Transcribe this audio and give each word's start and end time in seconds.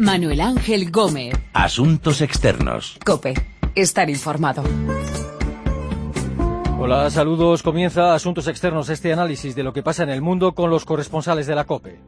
Manuel 0.00 0.40
Ángel 0.40 0.90
Gómez. 0.90 1.34
Asuntos 1.52 2.22
externos. 2.22 2.98
Cope. 3.04 3.34
Estar 3.74 4.08
informado. 4.08 4.64
Hola, 6.78 7.10
saludos. 7.10 7.62
Comienza 7.62 8.14
Asuntos 8.14 8.48
Externos, 8.48 8.88
este 8.88 9.12
análisis 9.12 9.54
de 9.54 9.62
lo 9.62 9.74
que 9.74 9.82
pasa 9.82 10.02
en 10.02 10.08
el 10.08 10.22
mundo 10.22 10.52
con 10.54 10.70
los 10.70 10.86
corresponsales 10.86 11.46
de 11.46 11.54
la 11.54 11.64
COPE. 11.64 11.98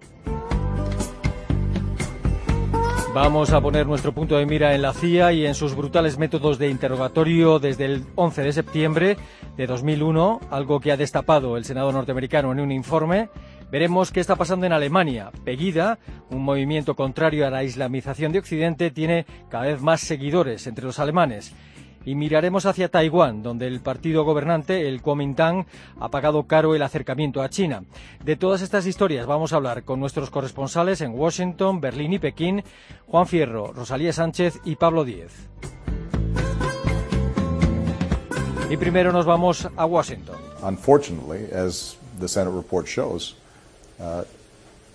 Vamos 3.15 3.53
a 3.53 3.61
poner 3.61 3.87
nuestro 3.87 4.13
punto 4.13 4.39
de 4.39 4.47
mira 4.47 4.75
en 4.75 4.81
la 4.81 4.95
CIA 4.95 5.35
y 5.35 5.45
en 5.45 5.55
sus 5.55 5.77
brutales 5.77 6.17
métodos 6.17 6.59
de 6.59 6.71
interrogatorio 6.71 7.59
desde 7.59 7.85
el 7.85 8.07
11 8.15 8.43
de 8.43 8.53
septiembre 8.55 9.17
de 9.59 9.67
2001, 9.67 10.41
algo 10.51 10.81
que 10.81 10.93
ha 10.93 10.97
destapado 10.97 11.59
el 11.59 11.67
Senado 11.67 11.93
norteamericano 11.93 12.53
en 12.53 12.61
un 12.61 12.73
informe. 12.73 13.29
Veremos 13.73 14.13
qué 14.13 14.21
está 14.21 14.37
pasando 14.37 14.67
en 14.67 14.75
Alemania. 14.75 15.33
Pegida, 15.47 15.99
un 16.29 16.43
movimiento 16.43 16.95
contrario 16.95 17.47
a 17.47 17.51
la 17.51 17.65
islamización 17.65 18.31
de 18.31 18.39
Occidente, 18.39 18.91
tiene 18.91 19.25
cada 19.49 19.65
vez 19.65 19.81
más 19.81 20.03
seguidores 20.03 20.67
entre 20.67 20.85
los 20.85 20.99
alemanes 20.99 21.55
y 22.05 22.15
miraremos 22.15 22.67
hacia 22.67 22.91
Taiwán, 22.91 23.43
donde 23.43 23.67
el 23.67 23.81
partido 23.81 24.25
gobernante, 24.25 24.89
el 24.89 25.01
Kuomintang, 25.01 25.65
ha 25.99 26.11
pagado 26.11 26.47
caro 26.47 26.75
el 26.75 26.83
acercamiento 26.83 27.41
a 27.41 27.49
China. 27.49 27.85
De 28.23 28.37
todas 28.37 28.61
estas 28.61 28.85
historias 28.85 29.25
vamos 29.25 29.55
a 29.55 29.57
hablar 29.57 29.85
con 29.85 30.01
nuestros 30.01 30.29
corresponsales 30.29 31.01
en 31.01 31.19
Washington, 31.19 31.81
Berlín 31.81 32.13
y 32.13 32.19
Pekín, 32.19 32.63
Juan 33.07 33.27
Fierro, 33.27 33.73
Rosalía 33.73 34.13
Sánchez 34.13 34.61
y 34.65 34.77
Pablo 34.77 35.07
Díez. 35.07 35.49
Y 38.69 38.77
primero 38.77 39.13
nos 39.13 39.25
vamos 39.25 39.67
a 39.77 39.87
Washington. 39.87 40.37
Unfortunately, 40.63 41.51
as 41.55 41.97
the 42.21 42.29
Senate 42.29 42.55
report 42.55 42.87
shows, 42.87 43.37
uh, 44.01 44.25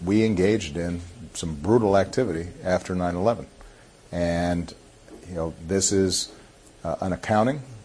we 0.05 0.25
engaged 0.25 0.77
in 0.77 1.01
some 1.33 1.55
brutal 1.55 1.97
activity 1.97 2.49
after 2.63 2.95
9/11, 2.95 3.45
and 4.11 4.73
you 5.29 5.35
know 5.35 5.53
this 5.67 5.91
is 5.91 6.31
Uh, 6.87 6.95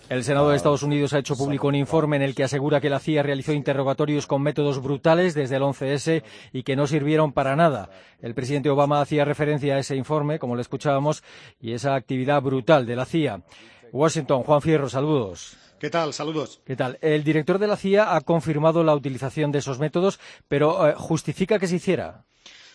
el 0.09 0.23
Senado 0.23 0.51
de 0.51 0.57
Estados 0.57 0.83
Unidos 0.83 1.13
ha 1.13 1.19
hecho 1.19 1.35
público 1.35 1.67
un 1.67 1.75
informe 1.75 2.17
en 2.17 2.23
el 2.23 2.35
que 2.35 2.45
asegura 2.45 2.81
que 2.81 2.91
la 2.91 3.01
CIA 3.01 3.23
realizó 3.23 3.53
interrogatorios 3.53 4.27
con 4.27 4.43
métodos 4.43 4.81
brutales 4.81 5.35
desde 5.35 5.57
el 5.57 5.63
11S 5.63 6.23
y 6.53 6.63
que 6.63 6.77
no 6.77 6.87
sirvieron 6.87 7.33
para 7.33 7.57
nada. 7.57 7.89
El 8.21 8.35
presidente 8.35 8.71
Obama 8.71 9.01
hacía 9.01 9.25
referencia 9.25 9.75
a 9.75 9.79
ese 9.79 9.97
informe, 9.97 10.39
como 10.39 10.55
le 10.55 10.63
escuchábamos, 10.63 11.25
y 11.61 11.73
esa 11.73 11.95
actividad 11.95 12.43
brutal 12.43 12.87
de 12.87 12.97
la 12.97 13.07
CIA. 13.07 13.41
Washington, 13.91 14.43
Juan 14.45 14.63
Fierro, 14.63 14.89
saludos. 14.89 15.57
¿Qué 15.83 15.91
tal? 15.91 16.13
Saludos. 16.13 16.61
¿Qué 16.65 16.77
tal? 16.77 16.97
El 17.01 17.25
director 17.25 17.59
de 17.59 17.67
la 17.67 17.77
CIA 17.77 18.15
ha 18.15 18.21
confirmado 18.21 18.85
la 18.85 18.95
utilización 18.95 19.51
de 19.51 19.59
esos 19.59 19.81
métodos, 19.81 20.21
pero 20.47 20.87
eh, 20.87 20.95
¿justifica 20.97 21.59
que 21.59 21.67
se 21.67 21.75
hiciera? 21.75 22.25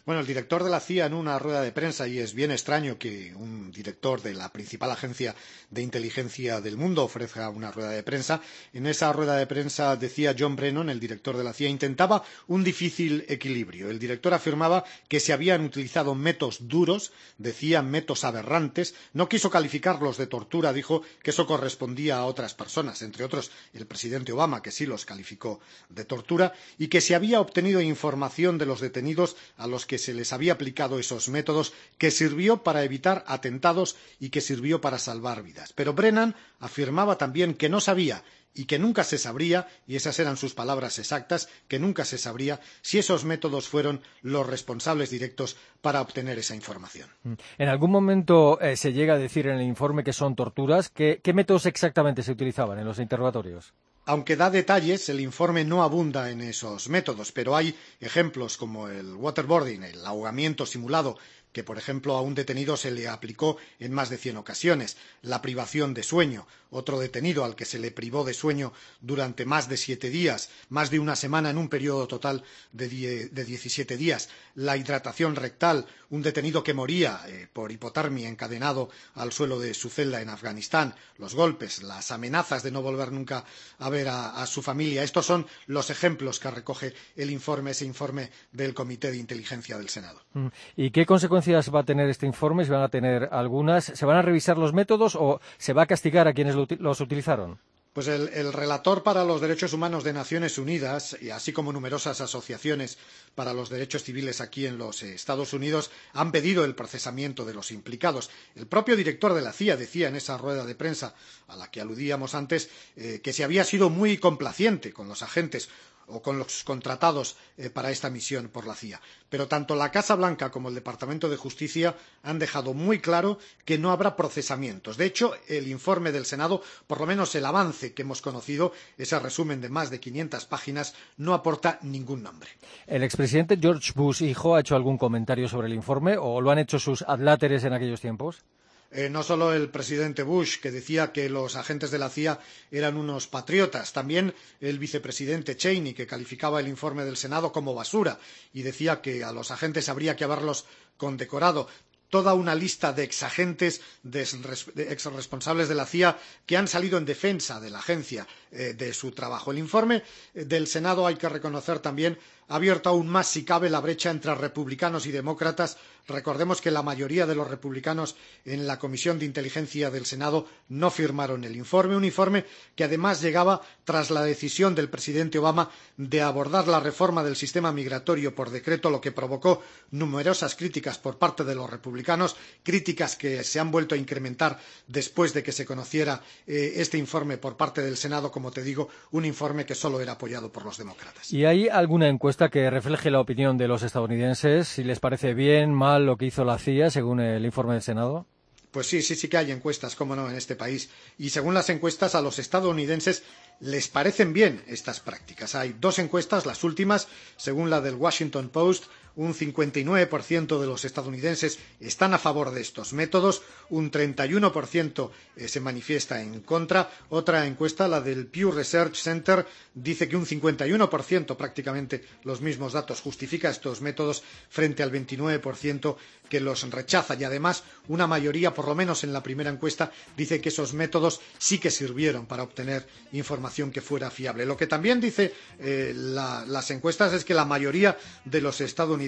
Bueno, 0.07 0.21
el 0.21 0.27
director 0.27 0.63
de 0.63 0.69
la 0.69 0.79
CIA 0.79 1.07
en 1.07 1.13
una 1.13 1.37
rueda 1.37 1.59
de 1.61 1.73
prensa, 1.73 2.07
y 2.07 2.19
es 2.19 2.33
bien 2.33 2.49
extraño 2.49 2.97
que 2.97 3.35
un 3.35 3.71
director 3.73 4.21
de 4.21 4.33
la 4.33 4.53
principal 4.53 4.89
agencia 4.89 5.35
de 5.69 5.81
inteligencia 5.81 6.61
del 6.61 6.77
mundo 6.77 7.03
ofrezca 7.03 7.49
una 7.49 7.73
rueda 7.73 7.89
de 7.89 8.03
prensa, 8.03 8.39
en 8.71 8.87
esa 8.87 9.11
rueda 9.11 9.35
de 9.35 9.45
prensa 9.47 9.97
decía 9.97 10.33
John 10.39 10.55
Brennan, 10.55 10.89
el 10.89 11.01
director 11.01 11.35
de 11.35 11.43
la 11.43 11.51
CIA, 11.51 11.67
intentaba 11.67 12.23
un 12.47 12.63
difícil 12.63 13.25
equilibrio. 13.27 13.89
El 13.89 13.99
director 13.99 14.33
afirmaba 14.33 14.85
que 15.09 15.19
se 15.19 15.33
habían 15.33 15.65
utilizado 15.65 16.15
métodos 16.15 16.69
duros, 16.69 17.11
decía 17.37 17.81
métodos 17.81 18.23
aberrantes, 18.23 18.95
no 19.11 19.27
quiso 19.27 19.49
calificarlos 19.49 20.15
de 20.15 20.27
tortura, 20.27 20.71
dijo 20.71 21.01
que 21.21 21.31
eso 21.31 21.45
correspondía 21.45 22.15
a 22.19 22.25
otras 22.27 22.53
personas, 22.53 23.01
entre 23.01 23.25
otros 23.25 23.51
el 23.73 23.85
presidente 23.85 24.31
Obama, 24.31 24.61
que 24.61 24.71
sí 24.71 24.85
los 24.85 25.03
calificó 25.03 25.59
de 25.89 26.05
tortura, 26.05 26.53
y 26.77 26.87
que 26.87 27.01
se 27.01 27.13
había 27.13 27.41
obtenido 27.41 27.81
información 27.81 28.57
de 28.57 28.65
los 28.67 28.79
detenidos 28.79 29.35
a 29.57 29.67
los 29.67 29.85
que 29.85 29.96
se 29.97 30.13
les 30.13 30.33
había 30.33 30.53
aplicado 30.53 30.99
esos 30.99 31.29
métodos, 31.29 31.73
que 31.97 32.11
sirvió 32.11 32.63
para 32.63 32.83
evitar 32.83 33.23
atentados 33.27 33.95
y 34.19 34.29
que 34.29 34.41
sirvió 34.41 34.81
para 34.81 34.99
salvar 34.99 35.43
vidas. 35.43 35.73
Pero 35.73 35.93
Brennan 35.93 36.35
afirmaba 36.59 37.17
también 37.17 37.53
que 37.53 37.69
no 37.69 37.79
sabía 37.79 38.23
y 38.53 38.65
que 38.65 38.79
nunca 38.79 39.03
se 39.03 39.19
sabría, 39.19 39.67
y 39.85 39.95
esas 39.95 40.17
eran 40.19 40.35
sus 40.35 40.55
palabras 40.55 40.97
exactas, 40.97 41.47
que 41.67 41.77
nunca 41.77 42.05
se 42.05 42.17
sabría 42.17 42.59
si 42.81 42.97
esos 42.97 43.23
métodos 43.23 43.67
fueron 43.67 44.01
los 44.23 44.47
responsables 44.47 45.11
directos 45.11 45.57
para 45.81 46.01
obtener 46.01 46.39
esa 46.39 46.55
información. 46.55 47.07
Mm. 47.23 47.33
En 47.59 47.69
algún 47.69 47.91
momento 47.91 48.59
eh, 48.59 48.75
se 48.75 48.93
llega 48.93 49.13
a 49.13 49.19
decir 49.19 49.47
en 49.47 49.59
el 49.59 49.67
informe 49.67 50.03
que 50.03 50.13
son 50.13 50.35
torturas. 50.35 50.89
¿Qué 50.89 51.21
métodos 51.33 51.67
exactamente 51.67 52.23
se 52.23 52.31
utilizaban 52.31 52.79
en 52.79 52.85
los 52.85 52.97
interrogatorios? 52.99 53.73
Aunque 54.09 54.37
da 54.37 54.49
detalles, 54.49 55.09
el 55.09 55.19
informe 55.19 55.65
no 55.65 55.83
abunda 55.83 56.31
en 56.31 56.39
esos 56.39 56.87
métodos, 56.87 57.33
pero 57.33 57.57
hay 57.57 57.75
ejemplos 57.99 58.55
como 58.55 58.87
el 58.87 59.13
waterboarding, 59.13 59.83
el 59.83 60.05
ahogamiento 60.05 60.65
simulado 60.65 61.17
que, 61.57 61.63
por 61.63 61.79
ejemplo, 61.79 62.15
a 62.15 62.21
un 62.21 62.35
detenido 62.35 62.77
se 62.77 62.91
le 62.91 63.07
aplicó 63.07 63.57
en 63.79 63.91
más 63.91 64.11
de 64.11 64.19
cien 64.19 64.37
ocasiones, 64.37 64.95
la 65.23 65.41
privación 65.41 65.95
de 65.95 66.03
sueño, 66.03 66.45
otro 66.69 66.99
detenido 66.99 67.43
al 67.43 67.55
que 67.55 67.65
se 67.65 67.79
le 67.79 67.89
privó 67.89 68.23
de 68.23 68.35
sueño 68.35 68.73
durante 69.01 69.43
más 69.43 69.67
de 69.67 69.77
siete 69.77 70.11
días, 70.11 70.49
más 70.69 70.91
de 70.91 70.99
una 70.99 71.15
semana 71.15 71.49
en 71.49 71.57
un 71.57 71.67
periodo 71.67 72.07
total 72.07 72.43
de, 72.73 73.29
diecisiete 73.29 73.97
días, 73.97 74.29
la 74.53 74.77
hidratación 74.77 75.35
rectal, 75.35 75.87
un 76.11 76.21
detenido 76.21 76.63
que 76.63 76.75
moría 76.75 77.21
eh, 77.27 77.47
por 77.51 77.71
hipotermia 77.71 78.29
encadenado 78.29 78.89
al 79.15 79.31
suelo 79.31 79.59
de 79.59 79.73
su 79.73 79.89
celda 79.89 80.21
en 80.21 80.29
Afganistán, 80.29 80.93
los 81.17 81.33
golpes, 81.33 81.81
las 81.81 82.11
amenazas 82.11 82.61
de 82.61 82.69
no 82.69 82.83
volver 82.83 83.11
nunca 83.11 83.45
a 83.79 83.89
ver 83.89 84.09
a, 84.09 84.41
a 84.41 84.45
su 84.45 84.61
familia. 84.61 85.01
Estos 85.01 85.25
son 85.25 85.47
los 85.65 85.89
ejemplos 85.89 86.39
que 86.39 86.51
recoge 86.51 86.93
el 87.15 87.31
informe, 87.31 87.71
ese 87.71 87.85
informe 87.85 88.29
del 88.51 88.75
Comité 88.75 89.09
de 89.09 89.17
Inteligencia 89.17 89.75
del 89.77 89.89
Senado. 89.89 90.21
Mm. 90.33 90.47
¿Y 90.75 90.91
qué 90.91 91.05
consecuencias 91.07 91.46
va 91.53 91.79
a 91.79 91.83
tener 91.83 92.09
este 92.09 92.25
informe? 92.25 92.65
¿Se 92.65 92.71
van 92.71 92.83
a 92.83 92.89
tener 92.89 93.29
algunas? 93.31 93.85
¿Se 93.85 94.05
van 94.05 94.17
a 94.17 94.21
revisar 94.21 94.57
los 94.57 94.73
métodos 94.73 95.15
o 95.15 95.39
se 95.57 95.73
va 95.73 95.83
a 95.83 95.87
castigar 95.87 96.27
a 96.27 96.33
quienes 96.33 96.55
los 96.55 97.01
utilizaron? 97.01 97.59
Pues 97.97 98.09
el, 98.09 98.53
relator 98.53 99.01
para 99.01 99.23
los 99.23 99.41
derechos 99.41 99.73
humanos 99.73 100.03
de 100.03 100.13
Naciones 100.13 100.59
Unidas, 100.59 101.17
y 101.19 101.31
así 101.31 101.51
como 101.51 101.73
numerosas 101.73 102.21
asociaciones 102.21 102.99
para 103.33 103.55
los 103.55 103.71
derechos 103.71 104.03
civiles 104.03 104.39
aquí 104.39 104.67
en 104.67 104.77
los 104.77 105.01
Estados 105.01 105.51
Unidos, 105.53 105.89
han 106.13 106.31
pedido 106.31 106.63
el 106.63 106.75
procesamiento 106.75 107.43
de 107.43 107.55
los 107.55 107.71
implicados. 107.71 108.29
El 108.53 108.67
propio 108.67 108.95
director 108.95 109.33
de 109.33 109.41
la 109.41 109.51
CIA 109.51 109.77
decía 109.77 110.09
en 110.09 110.15
esa 110.15 110.37
rueda 110.37 110.63
de 110.63 110.75
prensa 110.75 111.15
a 111.47 111.55
la 111.55 111.71
que 111.71 111.81
aludíamos 111.81 112.35
antes 112.35 112.69
eh, 112.97 113.19
que 113.23 113.33
se 113.33 113.43
había 113.43 113.63
sido 113.63 113.89
muy 113.89 114.19
complaciente 114.19 114.93
con 114.93 115.07
los 115.07 115.23
agentes 115.23 115.67
o 116.07 116.21
con 116.21 116.39
los 116.39 116.63
contratados 116.63 117.35
eh, 117.57 117.69
para 117.69 117.91
esta 117.91 118.09
misión 118.09 118.49
por 118.49 118.65
la 118.65 118.75
CIA. 118.75 118.99
Pero 119.29 119.47
tanto 119.47 119.75
la 119.75 119.91
Casa 119.91 120.15
Blanca 120.15 120.49
como 120.51 120.69
el 120.69 120.75
Departamento 120.75 121.29
de 121.29 121.37
Justicia 121.37 121.95
han 122.23 122.39
dejado 122.39 122.73
muy 122.73 122.99
claro 122.99 123.39
que 123.65 123.77
no 123.77 123.91
habrá 123.91 124.15
procesamientos. 124.15 124.97
De 124.97 125.05
hecho, 125.05 125.33
el 125.47 125.67
informe 125.67 126.11
del 126.11 126.25
Senado, 126.25 126.61
por 126.87 126.99
lo 126.99 127.07
menos 127.07 127.35
el 127.35 127.45
avance 127.45 127.93
que 127.93 128.03
hemos 128.03 128.21
conocido, 128.21 128.71
ese 128.97 129.19
resumen 129.19 129.61
de 129.61 129.69
más 129.69 129.89
de 129.89 129.99
500 129.99 130.45
páginas, 130.45 130.95
no 131.17 131.33
aporta 131.33 131.79
ningún 131.81 132.23
nombre. 132.23 132.49
¿El 132.87 133.03
expresidente 133.03 133.57
George 133.59 133.91
Bush 133.95 134.23
hijo 134.23 134.55
ha 134.55 134.61
hecho 134.61 134.75
algún 134.75 134.97
comentario 134.97 135.47
sobre 135.47 135.67
el 135.67 135.73
informe 135.73 136.17
o 136.17 136.41
lo 136.41 136.51
han 136.51 136.59
hecho 136.59 136.79
sus 136.79 137.01
adláteres 137.01 137.63
en 137.63 137.73
aquellos 137.73 138.01
tiempos? 138.01 138.43
Eh, 138.91 139.09
no 139.09 139.21
solo 139.21 139.53
el 139.53 139.69
presidente 139.69 140.23
Bush, 140.23 140.59
que 140.59 140.71
decía 140.71 141.11
que 141.11 141.29
los 141.29 141.55
agentes 141.55 141.91
de 141.91 141.97
la 141.99 142.09
CIA 142.09 142.39
eran 142.71 142.95
unos 142.97 143.27
patriotas, 143.27 143.91
también 143.91 144.33
el 144.61 144.79
vicepresidente 144.79 145.57
Cheney, 145.57 145.93
que 145.93 146.07
calificaba 146.07 146.59
el 146.61 146.67
informe 146.69 147.03
del 147.03 147.17
Senado 147.17 147.51
como 147.51 147.73
basura 147.75 148.17
y 148.53 148.61
decía 148.63 149.01
que 149.01 149.23
a 149.23 149.31
los 149.33 149.51
agentes 149.51 149.89
habría 149.89 150.15
que 150.15 150.23
haberlos 150.23 150.65
condecorado 150.95 151.67
toda 152.09 152.33
una 152.33 152.55
lista 152.55 152.93
de 152.93 153.03
exagentes, 153.03 153.81
de 154.03 154.21
exresponsables 154.21 155.67
de 155.67 155.75
la 155.75 155.85
CIA 155.85 156.17
que 156.45 156.55
han 156.57 156.67
salido 156.67 156.97
en 156.97 157.05
defensa 157.05 157.59
de 157.59 157.69
la 157.69 157.79
agencia 157.79 158.25
eh, 158.51 158.73
de 158.73 158.93
su 158.93 159.11
trabajo. 159.11 159.51
El 159.51 159.57
informe 159.57 160.03
eh, 160.33 160.45
del 160.45 160.67
Senado, 160.67 161.05
hay 161.05 161.15
que 161.15 161.27
reconocer 161.29 161.79
también, 161.79 162.17
ha 162.49 162.55
abierto 162.55 162.89
aún 162.89 163.07
más, 163.07 163.27
si 163.27 163.43
cabe, 163.43 163.69
la 163.69 163.81
brecha 163.81 164.09
entre 164.09 164.33
republicanos 164.35 165.05
y 165.05 165.11
demócratas. 165.11 165.77
Recordemos 166.07 166.61
que 166.61 166.71
la 166.71 166.81
mayoría 166.83 167.25
de 167.25 167.35
los 167.35 167.49
republicanos 167.49 168.15
en 168.45 168.65
la 168.65 168.79
Comisión 168.79 169.19
de 169.19 169.25
Inteligencia 169.25 169.91
del 169.91 170.05
Senado 170.05 170.47
no 170.69 170.89
firmaron 170.89 171.43
el 171.43 171.57
informe, 171.57 171.97
un 171.97 172.05
informe 172.05 172.45
que 172.75 172.85
además 172.85 173.21
llegaba 173.21 173.61
tras 173.83 174.09
la 174.09 174.23
decisión 174.23 174.73
del 174.73 174.89
presidente 174.89 175.37
Obama 175.39 175.69
de 175.97 176.21
abordar 176.21 176.69
la 176.69 176.79
reforma 176.79 177.23
del 177.25 177.35
sistema 177.35 177.73
migratorio 177.73 178.33
por 178.33 178.51
decreto, 178.51 178.89
lo 178.89 179.01
que 179.01 179.11
provocó 179.11 179.61
numerosas 179.91 180.55
críticas 180.55 180.97
por 180.97 181.17
parte 181.17 181.43
de 181.43 181.55
los 181.55 181.69
republicanos, 181.69 182.37
críticas 182.63 183.17
que 183.17 183.43
se 183.43 183.59
han 183.59 183.69
vuelto 183.71 183.93
a 183.93 183.97
incrementar 183.97 184.59
después 184.87 185.33
de 185.33 185.43
que 185.43 185.51
se 185.51 185.65
conociera 185.65 186.21
eh, 186.45 186.73
este 186.77 186.97
informe 186.97 187.37
por 187.37 187.57
parte 187.57 187.81
del 187.81 187.97
Senado, 187.97 188.31
como 188.31 188.51
te 188.51 188.63
digo, 188.63 188.87
un 189.11 189.25
informe 189.25 189.65
que 189.65 189.75
solo 189.75 189.99
era 189.99 190.13
apoyado 190.13 190.49
por 190.51 190.63
los 190.63 190.77
demócratas. 190.77 191.33
¿Y 191.33 191.43
hay 191.43 191.67
alguna 191.67 192.07
encuesta 192.07 192.36
que 192.37 192.69
refleje 192.69 193.11
la 193.11 193.19
opinión 193.19 193.57
de 193.57 193.67
los 193.67 193.83
estadounidenses, 193.83 194.67
si 194.67 194.83
les 194.83 194.99
parece 194.99 195.33
bien, 195.33 195.73
mal 195.73 196.05
lo 196.05 196.17
que 196.17 196.25
hizo 196.25 196.45
la 196.45 196.59
CIA, 196.59 196.91
según 196.91 197.19
el 197.19 197.43
informe 197.45 197.73
del 197.73 197.81
Senado? 197.81 198.27
Pues 198.71 198.87
sí, 198.87 199.01
sí, 199.01 199.15
sí 199.15 199.27
que 199.27 199.37
hay 199.37 199.51
encuestas, 199.51 199.95
cómo 199.95 200.15
no, 200.15 200.29
en 200.29 200.35
este 200.35 200.55
país. 200.55 200.89
Y 201.17 201.29
según 201.31 201.53
las 201.53 201.69
encuestas, 201.69 202.15
a 202.15 202.21
los 202.21 202.37
estadounidenses 202.37 203.23
les 203.59 203.87
parecen 203.87 204.33
bien 204.33 204.63
estas 204.67 204.99
prácticas. 204.99 205.55
Hay 205.55 205.75
dos 205.79 205.97
encuestas, 205.99 206.45
las 206.45 206.63
últimas, 206.63 207.07
según 207.37 207.69
la 207.69 207.81
del 207.81 207.95
Washington 207.95 208.49
Post, 208.49 208.85
un 209.17 209.33
59% 209.33 210.59
de 210.59 210.65
los 210.67 210.85
estadounidenses 210.85 211.59
están 211.79 212.13
a 212.13 212.19
favor 212.19 212.51
de 212.51 212.61
estos 212.61 212.93
métodos, 212.93 213.41
un 213.69 213.91
31% 213.91 215.09
eh, 215.35 215.47
se 215.47 215.59
manifiesta 215.59 216.21
en 216.21 216.41
contra. 216.41 216.89
Otra 217.09 217.45
encuesta, 217.45 217.87
la 217.87 217.99
del 218.01 218.27
Pew 218.27 218.51
Research 218.51 218.95
Center, 218.95 219.45
dice 219.73 220.07
que 220.07 220.15
un 220.17 220.25
51%, 220.25 221.35
prácticamente 221.35 222.03
los 222.23 222.41
mismos 222.41 222.73
datos, 222.73 223.01
justifica 223.01 223.49
estos 223.49 223.81
métodos 223.81 224.23
frente 224.49 224.83
al 224.83 224.91
29% 224.91 225.95
que 226.29 226.39
los 226.39 226.69
rechaza. 226.69 227.15
Y 227.15 227.23
además, 227.23 227.63
una 227.87 228.07
mayoría, 228.07 228.53
por 228.53 228.67
lo 228.67 228.75
menos 228.75 229.03
en 229.03 229.13
la 229.13 229.23
primera 229.23 229.49
encuesta, 229.49 229.91
dice 230.15 230.39
que 230.41 230.49
esos 230.49 230.73
métodos 230.73 231.21
sí 231.37 231.57
que 231.59 231.71
sirvieron 231.71 232.25
para 232.25 232.43
obtener 232.43 232.85
información 233.13 233.71
que 233.71 233.81
fuera 233.81 234.11
fiable. 234.11 234.45
Lo 234.45 234.57
que 234.57 234.67
también 234.67 235.01
dice 235.01 235.33
eh, 235.59 235.93
la, 235.95 236.45
las 236.45 236.69
encuestas 236.71 237.13
es 237.13 237.25
que 237.25 237.33
la 237.33 237.45
mayoría 237.45 237.97
de 238.25 238.41
los 238.41 238.61
estadounidenses, 238.61 239.06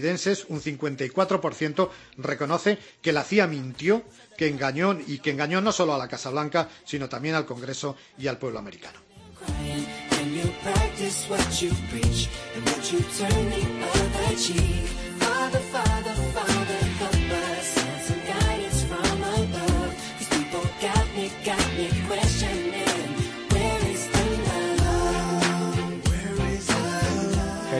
un 0.49 0.61
54%, 0.61 1.89
reconoce 2.17 2.77
que 3.01 3.11
la 3.11 3.23
CIA 3.23 3.47
mintió, 3.47 4.03
que 4.37 4.47
engañó 4.47 4.97
y 5.05 5.19
que 5.19 5.31
engañó 5.31 5.61
no 5.61 5.71
solo 5.71 5.93
a 5.93 5.97
la 5.97 6.07
Casa 6.07 6.29
Blanca, 6.29 6.69
sino 6.85 7.09
también 7.09 7.35
al 7.35 7.45
Congreso 7.45 7.95
y 8.17 8.27
al 8.27 8.37
pueblo 8.37 8.59
americano. 8.59 8.99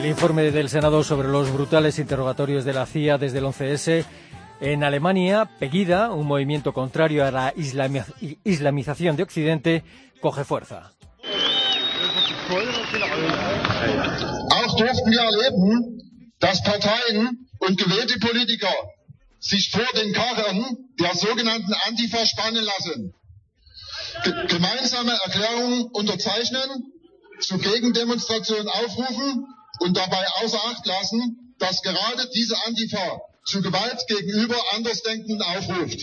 El 0.00 0.06
informe 0.06 0.50
del 0.50 0.70
Senado 0.70 1.04
sobre 1.04 1.28
los 1.28 1.52
brutales 1.52 1.98
interrogatorios 1.98 2.64
de 2.64 2.72
la 2.72 2.86
CIA 2.86 3.18
desde 3.18 3.36
el 3.36 3.44
11S. 3.44 4.06
En 4.62 4.82
Alemania, 4.82 5.50
Pegida, 5.58 6.10
un 6.10 6.26
movimiento 6.26 6.72
contrario 6.72 7.22
a 7.22 7.30
la 7.30 7.52
islamización 7.54 9.16
de 9.16 9.22
Occidente, 9.22 9.84
coge 10.22 10.44
fuerza. 10.44 10.94
Sogenannten 21.12 21.74
Antifa 21.86 22.24
gemeinsame 24.48 25.12
Erklärungen 25.26 25.90
unterzeichnen, 25.92 26.70
zu 27.40 27.58
Gegendemonstrationen 27.58 28.68
aufrufen 28.68 29.44
und 29.80 29.96
dabei 29.96 30.24
außer 30.42 30.58
Acht 30.70 30.86
lassen, 30.86 31.54
dass 31.58 31.82
gerade 31.82 32.28
diese 32.34 32.56
Antifa 32.66 33.20
zu 33.44 33.62
Gewalt 33.62 34.06
gegenüber 34.06 34.56
Andersdenkenden 34.76 35.42
aufruft. 35.42 36.00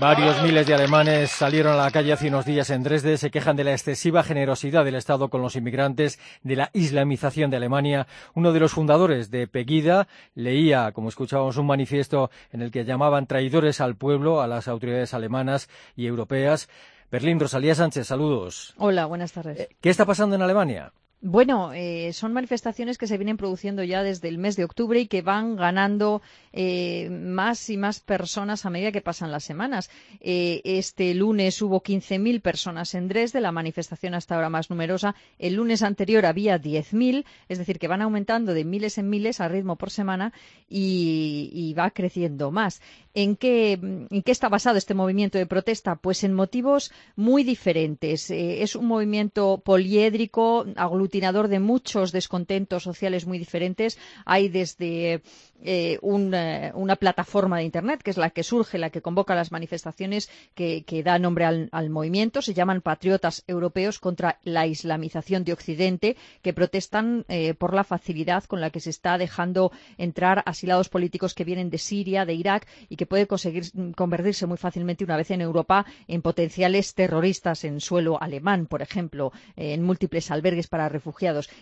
Varios 0.00 0.42
miles 0.42 0.66
de 0.66 0.74
alemanes 0.74 1.30
salieron 1.30 1.74
a 1.74 1.76
la 1.76 1.90
calle 1.90 2.12
hace 2.12 2.28
unos 2.28 2.44
días 2.44 2.68
en 2.70 2.82
Dresde, 2.82 3.16
se 3.16 3.30
quejan 3.30 3.56
de 3.56 3.64
la 3.64 3.72
excesiva 3.72 4.22
generosidad 4.22 4.84
del 4.84 4.96
Estado 4.96 5.30
con 5.30 5.40
los 5.40 5.56
inmigrantes, 5.56 6.18
de 6.42 6.56
la 6.56 6.70
islamización 6.72 7.50
de 7.50 7.58
Alemania. 7.58 8.06
Uno 8.34 8.52
de 8.52 8.60
los 8.60 8.72
fundadores 8.72 9.30
de 9.30 9.46
Pegida 9.46 10.08
leía, 10.34 10.92
como 10.92 11.08
escuchábamos, 11.08 11.56
un 11.56 11.66
manifiesto 11.66 12.30
en 12.50 12.62
el 12.62 12.70
que 12.70 12.84
llamaban 12.84 13.26
traidores 13.26 13.80
al 13.80 13.96
pueblo, 13.96 14.42
a 14.42 14.46
las 14.46 14.68
autoridades 14.68 15.14
alemanas 15.14 15.68
y 15.96 16.06
europeas. 16.06 16.68
Berlín, 17.10 17.38
Rosalía 17.38 17.74
Sánchez, 17.74 18.06
saludos. 18.06 18.74
Hola, 18.78 19.06
buenas 19.06 19.32
tardes. 19.32 19.60
Eh, 19.60 19.68
¿Qué 19.80 19.90
está 19.90 20.04
pasando 20.04 20.34
en 20.34 20.42
Alemania? 20.42 20.92
Bueno, 21.24 21.72
eh, 21.72 22.12
son 22.12 22.32
manifestaciones 22.32 22.98
que 22.98 23.06
se 23.06 23.16
vienen 23.16 23.36
produciendo 23.36 23.84
ya 23.84 24.02
desde 24.02 24.26
el 24.26 24.38
mes 24.38 24.56
de 24.56 24.64
octubre 24.64 24.98
y 24.98 25.06
que 25.06 25.22
van 25.22 25.54
ganando 25.54 26.20
eh, 26.52 27.08
más 27.10 27.70
y 27.70 27.76
más 27.76 28.00
personas 28.00 28.66
a 28.66 28.70
medida 28.70 28.90
que 28.90 29.02
pasan 29.02 29.30
las 29.30 29.44
semanas. 29.44 29.88
Eh, 30.18 30.60
este 30.64 31.14
lunes 31.14 31.62
hubo 31.62 31.80
15.000 31.80 32.42
personas 32.42 32.96
en 32.96 33.06
Dresde, 33.06 33.40
la 33.40 33.52
manifestación 33.52 34.14
hasta 34.14 34.34
ahora 34.34 34.50
más 34.50 34.68
numerosa. 34.68 35.14
El 35.38 35.54
lunes 35.54 35.84
anterior 35.84 36.26
había 36.26 36.60
10.000, 36.60 37.24
es 37.48 37.58
decir, 37.58 37.78
que 37.78 37.86
van 37.86 38.02
aumentando 38.02 38.52
de 38.52 38.64
miles 38.64 38.98
en 38.98 39.08
miles 39.08 39.40
a 39.40 39.46
ritmo 39.46 39.76
por 39.76 39.90
semana 39.90 40.32
y, 40.68 41.72
va 41.78 41.90
creciendo 41.90 42.50
más. 42.50 42.82
¿En 43.14 43.36
qué, 43.36 43.74
¿En 43.74 44.22
qué, 44.22 44.32
está 44.32 44.48
basado 44.48 44.76
este 44.76 44.94
movimiento 44.94 45.38
de 45.38 45.46
protesta? 45.46 45.96
Pues 45.96 46.24
en 46.24 46.34
motivos 46.34 46.90
muy 47.14 47.44
diferentes. 47.44 48.30
Eh, 48.30 48.62
es 48.62 48.74
un 48.74 48.86
movimiento 48.86 49.62
poliédrico, 49.64 50.66
aglutinador 51.12 51.48
de 51.48 51.60
muchos 51.60 52.10
descontentos 52.10 52.84
sociales 52.84 53.26
muy 53.26 53.38
diferentes. 53.38 53.98
Hay 54.24 54.48
desde 54.48 55.14
eh, 55.14 55.98
eh, 56.02 56.72
una 56.74 56.96
plataforma 56.96 57.58
de 57.58 57.64
Internet, 57.64 58.02
que 58.02 58.10
es 58.10 58.16
la 58.16 58.30
que 58.30 58.42
surge, 58.42 58.78
la 58.78 58.88
que 58.88 59.02
convoca 59.02 59.34
las 59.34 59.52
manifestaciones, 59.52 60.30
que, 60.54 61.02
da 61.04 61.18
nombre 61.18 61.44
al, 61.44 61.68
al, 61.70 61.90
movimiento. 61.90 62.40
Se 62.40 62.54
llaman 62.54 62.80
Patriotas 62.80 63.44
Europeos 63.46 63.98
contra 63.98 64.38
la 64.42 64.66
Islamización 64.66 65.44
de 65.44 65.52
Occidente, 65.52 66.16
que 66.40 66.54
protestan 66.54 67.26
eh, 67.28 67.52
por 67.54 67.74
la 67.74 67.84
facilidad 67.84 68.44
con 68.44 68.62
la 68.62 68.70
que 68.70 68.80
se 68.80 68.90
está 68.90 69.18
dejando 69.18 69.70
entrar 69.98 70.42
asilados 70.46 70.88
políticos 70.88 71.34
que 71.34 71.44
vienen 71.44 71.68
de 71.68 71.78
Siria, 71.78 72.24
de 72.24 72.34
Irak 72.34 72.66
y 72.88 72.96
que 72.96 73.06
puede 73.06 73.26
conseguir 73.26 73.64
convertirse 73.94 74.46
muy 74.46 74.56
fácilmente 74.56 75.04
una 75.04 75.18
vez 75.18 75.30
en 75.30 75.42
Europa 75.42 75.84
en 76.08 76.22
potenciales 76.22 76.94
terroristas 76.94 77.64
en 77.64 77.80
suelo 77.80 78.20
alemán, 78.20 78.66
por 78.66 78.80
ejemplo, 78.80 79.32
en 79.56 79.82
múltiples 79.82 80.30
albergues 80.30 80.68
para 80.68 80.88
refugiados. 80.88 81.01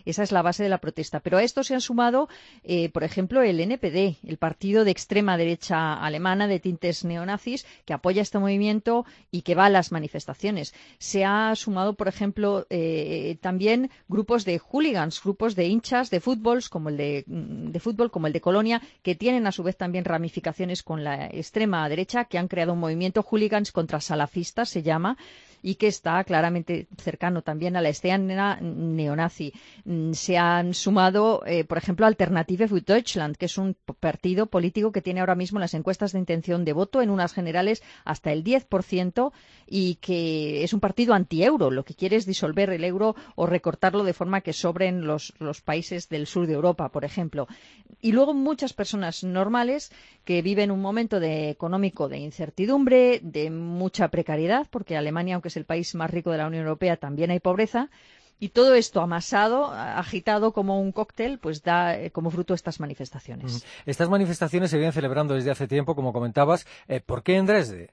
Esa 0.04 0.22
es 0.22 0.32
la 0.32 0.42
base 0.42 0.62
de 0.62 0.68
la 0.68 0.78
protesta. 0.78 1.20
Pero 1.20 1.38
a 1.38 1.42
esto 1.42 1.62
se 1.62 1.74
han 1.74 1.80
sumado, 1.80 2.28
eh, 2.62 2.88
por 2.90 3.04
ejemplo, 3.04 3.42
el 3.42 3.60
NPD 3.60 4.18
el 4.26 4.36
partido 4.38 4.84
de 4.84 4.90
extrema 4.90 5.36
derecha 5.36 5.94
alemana 5.94 6.46
de 6.46 6.60
tintes 6.60 7.04
neonazis, 7.04 7.66
que 7.84 7.92
apoya 7.92 8.22
este 8.22 8.38
movimiento 8.38 9.04
y 9.30 9.42
que 9.42 9.54
va 9.54 9.66
a 9.66 9.70
las 9.70 9.92
manifestaciones. 9.92 10.74
Se 10.98 11.24
ha 11.24 11.54
sumado, 11.56 11.94
por 11.94 12.08
ejemplo, 12.08 12.66
eh, 12.70 13.36
también 13.40 13.90
grupos 14.08 14.44
de 14.44 14.58
hooligans, 14.58 15.22
grupos 15.22 15.56
de 15.56 15.66
hinchas 15.66 16.10
de 16.10 16.20
fútbol, 16.20 16.62
como 16.68 16.88
el 16.88 16.96
de, 16.96 17.24
de 17.26 17.80
fútbol, 17.80 18.10
como 18.10 18.26
el 18.26 18.32
de 18.32 18.40
Colonia, 18.40 18.82
que 19.02 19.14
tienen 19.14 19.46
a 19.46 19.52
su 19.52 19.62
vez 19.62 19.76
también 19.76 20.04
ramificaciones 20.04 20.82
con 20.82 21.04
la 21.04 21.26
extrema 21.26 21.88
derecha, 21.88 22.24
que 22.24 22.38
han 22.38 22.48
creado 22.48 22.72
un 22.72 22.80
movimiento 22.80 23.22
hooligans 23.22 23.72
contra 23.72 24.00
salafistas, 24.00 24.68
se 24.68 24.82
llama, 24.82 25.16
y 25.62 25.74
que 25.74 25.88
está 25.88 26.22
claramente 26.24 26.86
cercano 26.98 27.42
también 27.42 27.76
a 27.76 27.82
la 27.82 27.90
escena 27.90 28.58
neonazi. 28.60 29.29
Mm, 29.84 30.12
se 30.12 30.36
han 30.38 30.74
sumado, 30.74 31.42
eh, 31.46 31.64
por 31.64 31.78
ejemplo, 31.78 32.06
Alternative 32.06 32.68
für 32.68 32.80
Deutschland, 32.80 33.36
que 33.36 33.46
es 33.46 33.58
un 33.58 33.76
partido 34.00 34.46
político 34.46 34.92
que 34.92 35.02
tiene 35.02 35.20
ahora 35.20 35.34
mismo 35.34 35.58
las 35.58 35.74
encuestas 35.74 36.12
de 36.12 36.18
intención 36.18 36.64
de 36.64 36.72
voto 36.72 37.02
en 37.02 37.10
unas 37.10 37.32
generales 37.32 37.82
hasta 38.04 38.32
el 38.32 38.42
10% 38.44 39.32
y 39.66 39.96
que 39.96 40.64
es 40.64 40.72
un 40.72 40.80
partido 40.80 41.14
anti-euro. 41.14 41.70
Lo 41.70 41.84
que 41.84 41.94
quiere 41.94 42.16
es 42.16 42.26
disolver 42.26 42.70
el 42.70 42.84
euro 42.84 43.14
o 43.36 43.46
recortarlo 43.46 44.04
de 44.04 44.12
forma 44.14 44.40
que 44.40 44.52
sobren 44.52 45.06
los, 45.06 45.32
los 45.38 45.60
países 45.60 46.08
del 46.08 46.26
sur 46.26 46.46
de 46.46 46.54
Europa, 46.54 46.88
por 46.90 47.04
ejemplo. 47.04 47.46
Y 48.00 48.12
luego 48.12 48.34
muchas 48.34 48.72
personas 48.72 49.24
normales 49.24 49.90
que 50.24 50.42
viven 50.42 50.70
un 50.70 50.80
momento 50.80 51.20
de 51.20 51.50
económico 51.50 52.08
de 52.08 52.18
incertidumbre, 52.18 53.20
de 53.22 53.50
mucha 53.50 54.08
precariedad, 54.08 54.66
porque 54.70 54.96
Alemania, 54.96 55.34
aunque 55.34 55.48
es 55.48 55.56
el 55.56 55.64
país 55.64 55.94
más 55.94 56.10
rico 56.10 56.30
de 56.30 56.38
la 56.38 56.46
Unión 56.46 56.64
Europea, 56.64 56.96
también 56.96 57.30
hay 57.30 57.40
pobreza. 57.40 57.90
Y 58.40 58.48
todo 58.48 58.74
esto 58.74 59.02
amasado, 59.02 59.66
agitado 59.70 60.52
como 60.52 60.80
un 60.80 60.92
cóctel, 60.92 61.38
pues 61.38 61.62
da 61.62 61.96
eh, 61.96 62.10
como 62.10 62.30
fruto 62.30 62.54
estas 62.54 62.80
manifestaciones. 62.80 63.66
Estas 63.84 64.08
manifestaciones 64.08 64.70
se 64.70 64.78
vienen 64.78 64.94
celebrando 64.94 65.34
desde 65.34 65.50
hace 65.50 65.68
tiempo, 65.68 65.94
como 65.94 66.12
comentabas. 66.12 66.66
Eh, 66.88 67.00
¿Por 67.00 67.22
qué 67.22 67.36
en 67.36 67.44
Dresde? 67.46 67.90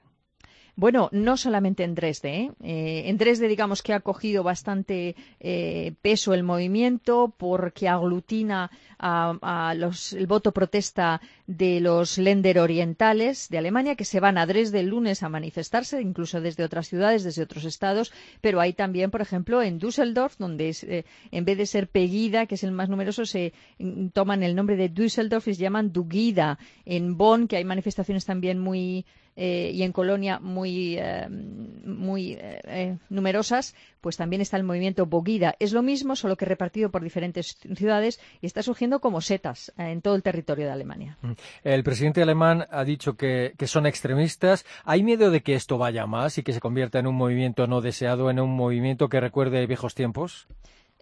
Bueno, 0.78 1.08
no 1.10 1.36
solamente 1.36 1.82
en 1.82 1.96
Dresde. 1.96 2.36
¿eh? 2.36 2.50
Eh, 2.62 3.02
en 3.06 3.18
Dresde, 3.18 3.48
digamos 3.48 3.82
que 3.82 3.92
ha 3.92 3.98
cogido 3.98 4.44
bastante 4.44 5.16
eh, 5.40 5.94
peso 6.02 6.34
el 6.34 6.44
movimiento 6.44 7.34
porque 7.36 7.88
aglutina 7.88 8.70
a, 8.96 9.74
los, 9.76 10.12
el 10.12 10.28
voto 10.28 10.52
protesta 10.52 11.20
de 11.48 11.80
los 11.80 12.16
Länder 12.16 12.60
orientales 12.60 13.48
de 13.48 13.58
Alemania 13.58 13.96
que 13.96 14.04
se 14.04 14.20
van 14.20 14.38
a 14.38 14.46
Dresde 14.46 14.78
el 14.78 14.90
lunes 14.90 15.24
a 15.24 15.28
manifestarse, 15.28 16.00
incluso 16.00 16.40
desde 16.40 16.62
otras 16.62 16.86
ciudades, 16.86 17.24
desde 17.24 17.42
otros 17.42 17.64
estados. 17.64 18.12
Pero 18.40 18.60
hay 18.60 18.72
también, 18.72 19.10
por 19.10 19.20
ejemplo, 19.20 19.60
en 19.62 19.80
Düsseldorf, 19.80 20.36
donde 20.38 20.68
es, 20.68 20.84
eh, 20.84 21.04
en 21.32 21.44
vez 21.44 21.58
de 21.58 21.66
ser 21.66 21.88
Pegida, 21.88 22.46
que 22.46 22.54
es 22.54 22.62
el 22.62 22.70
más 22.70 22.88
numeroso, 22.88 23.26
se 23.26 23.52
mm, 23.80 24.10
toman 24.10 24.44
el 24.44 24.54
nombre 24.54 24.76
de 24.76 24.90
Düsseldorf 24.90 25.48
y 25.48 25.54
se 25.54 25.62
llaman 25.62 25.92
Dugida. 25.92 26.56
En 26.84 27.16
Bonn, 27.16 27.48
que 27.48 27.56
hay 27.56 27.64
manifestaciones 27.64 28.24
también 28.24 28.60
muy 28.60 29.04
eh, 29.40 29.70
y 29.72 29.84
en 29.84 29.92
Colonia 29.92 30.40
muy, 30.40 30.96
eh, 30.98 31.28
muy 31.28 32.32
eh, 32.32 32.60
eh, 32.64 32.96
numerosas, 33.08 33.76
pues 34.00 34.16
también 34.16 34.42
está 34.42 34.56
el 34.56 34.64
movimiento 34.64 35.06
Bogida. 35.06 35.54
Es 35.60 35.72
lo 35.72 35.80
mismo, 35.80 36.16
solo 36.16 36.36
que 36.36 36.44
repartido 36.44 36.90
por 36.90 37.04
diferentes 37.04 37.56
ciudades 37.76 38.20
y 38.40 38.46
está 38.46 38.64
surgiendo 38.64 38.98
como 38.98 39.20
setas 39.20 39.72
eh, 39.78 39.92
en 39.92 40.02
todo 40.02 40.16
el 40.16 40.24
territorio 40.24 40.66
de 40.66 40.72
Alemania. 40.72 41.18
Mm. 41.22 41.32
El 41.62 41.84
presidente 41.84 42.20
alemán 42.20 42.66
ha 42.68 42.82
dicho 42.82 43.16
que 43.16 43.54
son 43.66 43.86
extremistas. 43.86 44.66
¿Hay 44.84 45.04
miedo 45.04 45.30
de 45.30 45.40
que 45.40 45.54
esto 45.54 45.78
vaya 45.78 46.04
más 46.06 46.36
y 46.38 46.42
que 46.42 46.52
se 46.52 46.60
convierta 46.60 46.98
en 46.98 47.06
un 47.06 47.14
movimiento 47.14 47.68
no 47.68 47.80
deseado, 47.80 48.30
en 48.30 48.40
un 48.40 48.50
movimiento 48.56 49.08
que 49.08 49.20
recuerde 49.20 49.64
viejos 49.68 49.94
tiempos? 49.94 50.48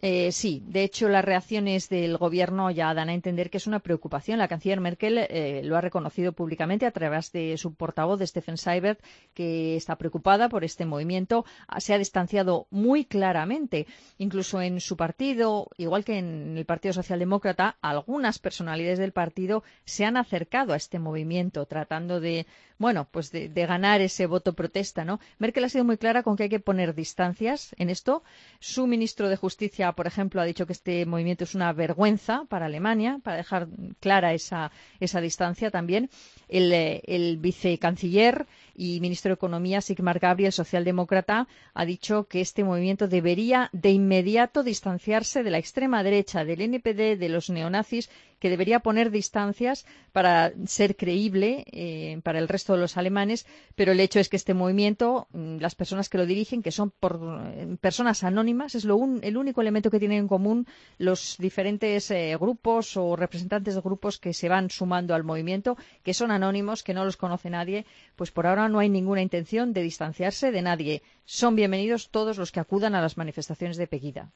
Eh, 0.02 0.30
sí, 0.30 0.62
de 0.66 0.84
hecho 0.84 1.08
las 1.08 1.24
reacciones 1.24 1.88
del 1.88 2.18
gobierno 2.18 2.70
ya 2.70 2.92
dan 2.92 3.08
a 3.08 3.14
entender 3.14 3.48
que 3.48 3.56
es 3.56 3.66
una 3.66 3.80
preocupación. 3.80 4.38
La 4.38 4.48
canciller 4.48 4.80
Merkel 4.80 5.18
eh, 5.18 5.62
lo 5.64 5.76
ha 5.76 5.80
reconocido 5.80 6.32
públicamente 6.32 6.84
a 6.84 6.90
través 6.90 7.32
de 7.32 7.56
su 7.56 7.74
portavoz, 7.74 8.18
de 8.18 8.26
Stephen 8.26 8.58
Seibert, 8.58 9.00
que 9.32 9.74
está 9.74 9.96
preocupada 9.96 10.50
por 10.50 10.64
este 10.64 10.84
movimiento. 10.84 11.46
Ah, 11.66 11.80
se 11.80 11.94
ha 11.94 11.98
distanciado 11.98 12.66
muy 12.70 13.06
claramente. 13.06 13.86
Incluso 14.18 14.60
en 14.60 14.80
su 14.80 14.98
partido, 14.98 15.68
igual 15.78 16.04
que 16.04 16.18
en 16.18 16.58
el 16.58 16.66
Partido 16.66 16.92
Socialdemócrata, 16.92 17.76
algunas 17.80 18.38
personalidades 18.38 18.98
del 18.98 19.12
partido 19.12 19.64
se 19.86 20.04
han 20.04 20.18
acercado 20.18 20.74
a 20.74 20.76
este 20.76 20.98
movimiento, 20.98 21.64
tratando 21.64 22.20
de 22.20 22.46
bueno, 22.78 23.08
pues 23.10 23.30
de, 23.32 23.48
ganar 23.48 24.00
ese 24.00 24.26
voto 24.26 24.52
protesta, 24.54 25.04
¿no? 25.04 25.18
Merkel 25.38 25.64
ha 25.64 25.68
sido 25.68 25.84
muy 25.84 25.96
clara 25.96 26.22
con 26.22 26.36
que 26.36 26.44
hay 26.44 26.48
que 26.48 26.60
poner 26.60 26.94
distancias 26.94 27.74
en 27.78 27.88
esto. 27.90 28.22
Su 28.60 28.86
ministro 28.86 29.28
de 29.28 29.36
Justicia, 29.36 29.85
por 29.92 30.06
ejemplo, 30.06 30.40
ha 30.40 30.44
dicho 30.44 30.66
que 30.66 30.72
este 30.72 31.06
movimiento 31.06 31.44
es 31.44 31.54
una 31.54 31.72
vergüenza 31.72 32.44
para 32.48 32.66
Alemania, 32.66 33.20
para 33.22 33.36
dejar 33.36 33.68
clara 34.00 34.32
esa, 34.34 34.72
esa 35.00 35.20
distancia 35.20 35.70
también. 35.70 36.10
El, 36.48 36.72
eh, 36.72 37.02
el 37.06 37.36
vicecanciller 37.38 38.46
y 38.74 39.00
ministro 39.00 39.30
de 39.30 39.34
Economía, 39.34 39.80
Sigmar 39.80 40.18
Gabriel, 40.18 40.52
socialdemócrata, 40.52 41.48
ha 41.74 41.84
dicho 41.84 42.24
que 42.28 42.40
este 42.40 42.64
movimiento 42.64 43.08
debería 43.08 43.70
de 43.72 43.90
inmediato 43.90 44.62
distanciarse 44.62 45.42
de 45.42 45.50
la 45.50 45.58
extrema 45.58 46.02
derecha, 46.02 46.44
del 46.44 46.60
NPD, 46.60 47.18
de 47.18 47.28
los 47.28 47.50
neonazis, 47.50 48.10
que 48.38 48.50
debería 48.50 48.80
poner 48.80 49.10
distancias 49.10 49.86
para 50.12 50.52
ser 50.66 50.96
creíble 50.96 51.64
eh, 51.72 52.20
para 52.22 52.38
el 52.38 52.48
resto 52.48 52.74
de 52.74 52.80
los 52.80 52.96
alemanes, 52.96 53.46
pero 53.74 53.92
el 53.92 54.00
hecho 54.00 54.20
es 54.20 54.28
que 54.28 54.36
este 54.36 54.54
movimiento, 54.54 55.28
mm, 55.32 55.58
las 55.58 55.74
personas 55.74 56.08
que 56.08 56.18
lo 56.18 56.26
dirigen, 56.26 56.62
que 56.62 56.72
son 56.72 56.90
por, 56.90 57.20
eh, 57.54 57.76
personas 57.80 58.24
anónimas, 58.24 58.74
es 58.74 58.84
lo 58.84 58.96
el 59.22 59.36
único 59.36 59.60
elemento 59.60 59.90
que 59.90 59.98
tienen 59.98 60.18
en 60.18 60.28
común 60.28 60.66
los 60.98 61.36
diferentes 61.38 62.10
eh, 62.10 62.36
grupos 62.40 62.96
o 62.96 63.14
representantes 63.14 63.74
de 63.74 63.80
grupos 63.80 64.18
que 64.18 64.32
se 64.32 64.48
van 64.48 64.70
sumando 64.70 65.14
al 65.14 65.24
movimiento, 65.24 65.76
que 66.02 66.14
son 66.14 66.30
anónimos, 66.30 66.82
que 66.82 66.94
no 66.94 67.04
los 67.04 67.16
conoce 67.16 67.50
nadie, 67.50 67.84
pues 68.16 68.30
por 68.30 68.46
ahora 68.46 68.68
no 68.68 68.78
hay 68.78 68.88
ninguna 68.88 69.22
intención 69.22 69.72
de 69.72 69.82
distanciarse 69.82 70.50
de 70.50 70.62
nadie. 70.62 71.02
Son 71.24 71.56
bienvenidos 71.56 72.10
todos 72.10 72.38
los 72.38 72.52
que 72.52 72.60
acudan 72.60 72.94
a 72.94 73.00
las 73.00 73.16
manifestaciones 73.16 73.76
de 73.76 73.88
Pegida. 73.88 74.30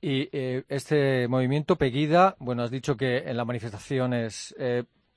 Y 0.00 0.28
eh, 0.32 0.64
este 0.68 1.28
movimiento 1.28 1.76
Pegida, 1.76 2.36
bueno, 2.40 2.64
has 2.64 2.70
dicho 2.70 2.96
que 2.96 3.18
en 3.26 3.36
la 3.36 3.44
manifestación 3.44 4.12
eh, 4.14 4.30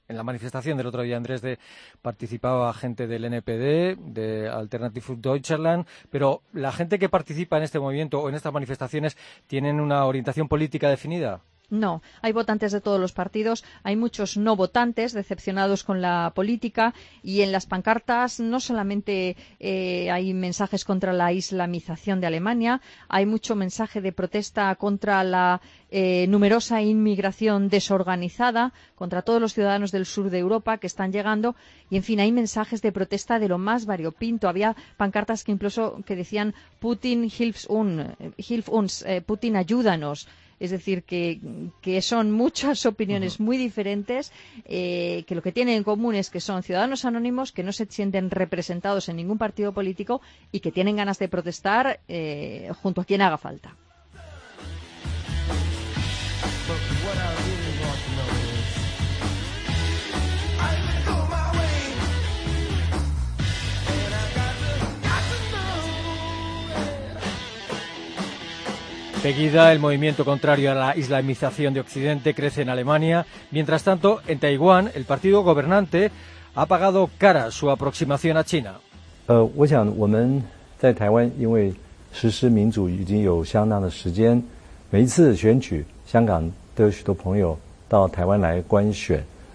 en 0.10 0.18
la 0.18 0.24
manifestación 0.24 0.76
del 0.76 0.88
otro 0.88 1.04
día 1.04 1.18
en 1.18 1.24
Dresde 1.24 1.60
participaba 2.02 2.74
gente 2.74 3.06
del 3.06 3.26
NPD, 3.26 3.96
de 3.98 4.50
Alternative 4.50 5.06
für 5.06 5.16
Deutschland, 5.18 5.86
pero 6.10 6.42
la 6.52 6.72
gente 6.72 6.98
que 6.98 7.10
participa 7.10 7.58
en 7.58 7.64
este 7.64 7.80
movimiento 7.80 8.20
o 8.20 8.28
en 8.28 8.36
estas 8.36 8.52
manifestaciones 8.52 9.16
tienen 9.46 9.80
una 9.80 10.06
orientación 10.06 10.48
política 10.48 10.90
definida. 10.90 11.42
No, 11.70 12.02
hay 12.24 12.32
votantes 12.32 12.72
de 12.72 12.82
todos 12.82 13.00
los 13.00 13.12
partidos, 13.12 13.64
hay 13.84 13.96
muchos 13.96 14.38
no 14.38 14.56
votantes 14.56 15.14
decepcionados 15.14 15.84
con 15.84 16.02
la 16.02 16.32
política 16.34 16.96
y 17.22 17.42
en 17.42 17.52
las 17.52 17.68
pancartas 17.68 18.40
no 18.40 18.60
solamente 18.60 19.38
eh, 19.60 20.10
hay 20.10 20.34
mensajes 20.34 20.84
contra 20.84 21.14
la 21.14 21.32
islamización 21.32 22.22
de 22.22 22.28
Alemania, 22.28 22.82
hay 23.08 23.28
mucho 23.28 23.56
mensaje 23.56 24.02
de 24.02 24.12
protesta 24.12 24.74
contra 24.76 25.24
la 25.24 25.62
eh, 25.92 26.26
numerosa 26.28 26.82
inmigración 26.82 27.70
desorganizada, 27.70 28.74
contra 28.96 29.22
todos 29.22 29.40
los 29.42 29.54
ciudadanos 29.54 29.92
del 29.92 30.06
sur 30.08 30.30
de 30.32 30.40
Europa 30.40 30.78
que 30.78 30.88
están 30.88 31.12
llegando 31.12 31.56
y, 31.90 31.98
en 31.98 32.04
fin, 32.04 32.20
hay 32.20 32.32
mensajes 32.32 32.82
de 32.82 32.92
protesta 32.92 33.40
de 33.40 33.48
lo 33.48 33.58
más 33.58 33.86
variopinto. 33.86 34.50
Había 34.50 34.76
pancartas 34.98 35.44
que 35.44 35.52
incluso 35.52 36.02
que 36.06 36.16
decían 36.16 36.54
Putin 36.80 37.26
hilf 37.26 37.66
uns, 37.70 39.04
eh, 39.06 39.22
Putin 39.22 39.56
ayúdanos. 39.56 40.28
Es 40.60 40.72
decir, 40.72 41.04
que, 41.04 41.40
son 42.02 42.32
muchas 42.32 42.86
opiniones 42.86 43.40
muy 43.40 43.58
diferentes, 43.58 44.32
eh, 44.66 45.24
que 45.28 45.36
lo 45.36 45.42
que 45.42 45.52
tienen 45.52 45.76
en 45.78 45.84
común 45.84 46.16
es 46.16 46.30
que 46.30 46.40
son 46.42 46.64
ciudadanos 46.64 47.06
anónimos, 47.06 47.52
que 47.52 47.64
no 47.64 47.72
se 47.72 47.86
sienten 47.86 48.30
representados 48.32 49.10
en 49.10 49.16
ningún 49.18 49.38
partido 49.38 49.74
político 49.74 50.22
y 50.52 50.60
que 50.60 50.72
tienen 50.72 50.98
ganas 50.98 51.20
de 51.20 51.30
protestar 51.30 52.00
eh, 52.08 52.72
junto 52.82 53.02
a 53.02 53.06
quien 53.06 53.22
haga 53.22 53.38
falta. 53.38 53.76
Seguida, 69.22 69.74
el 69.74 69.80
movimiento 69.80 70.24
contrario 70.24 70.72
a 70.72 70.76
la 70.76 70.98
islamización 70.98 71.74
de 71.74 71.82
Occidente 71.82 72.34
crece 72.34 72.62
en 72.62 72.70
Alemania. 72.70 73.26
Mientras 73.52 73.84
tanto, 73.84 74.22
en 74.28 74.40
Taiwán, 74.40 74.92
el 74.96 75.04
partido 75.04 75.44
gobernante 75.44 76.10
ha 76.56 76.66
pagado 76.66 77.10
cara 77.18 77.52
su 77.52 77.70
aproximación 77.70 78.38
a 78.38 78.46
China. 78.46 78.76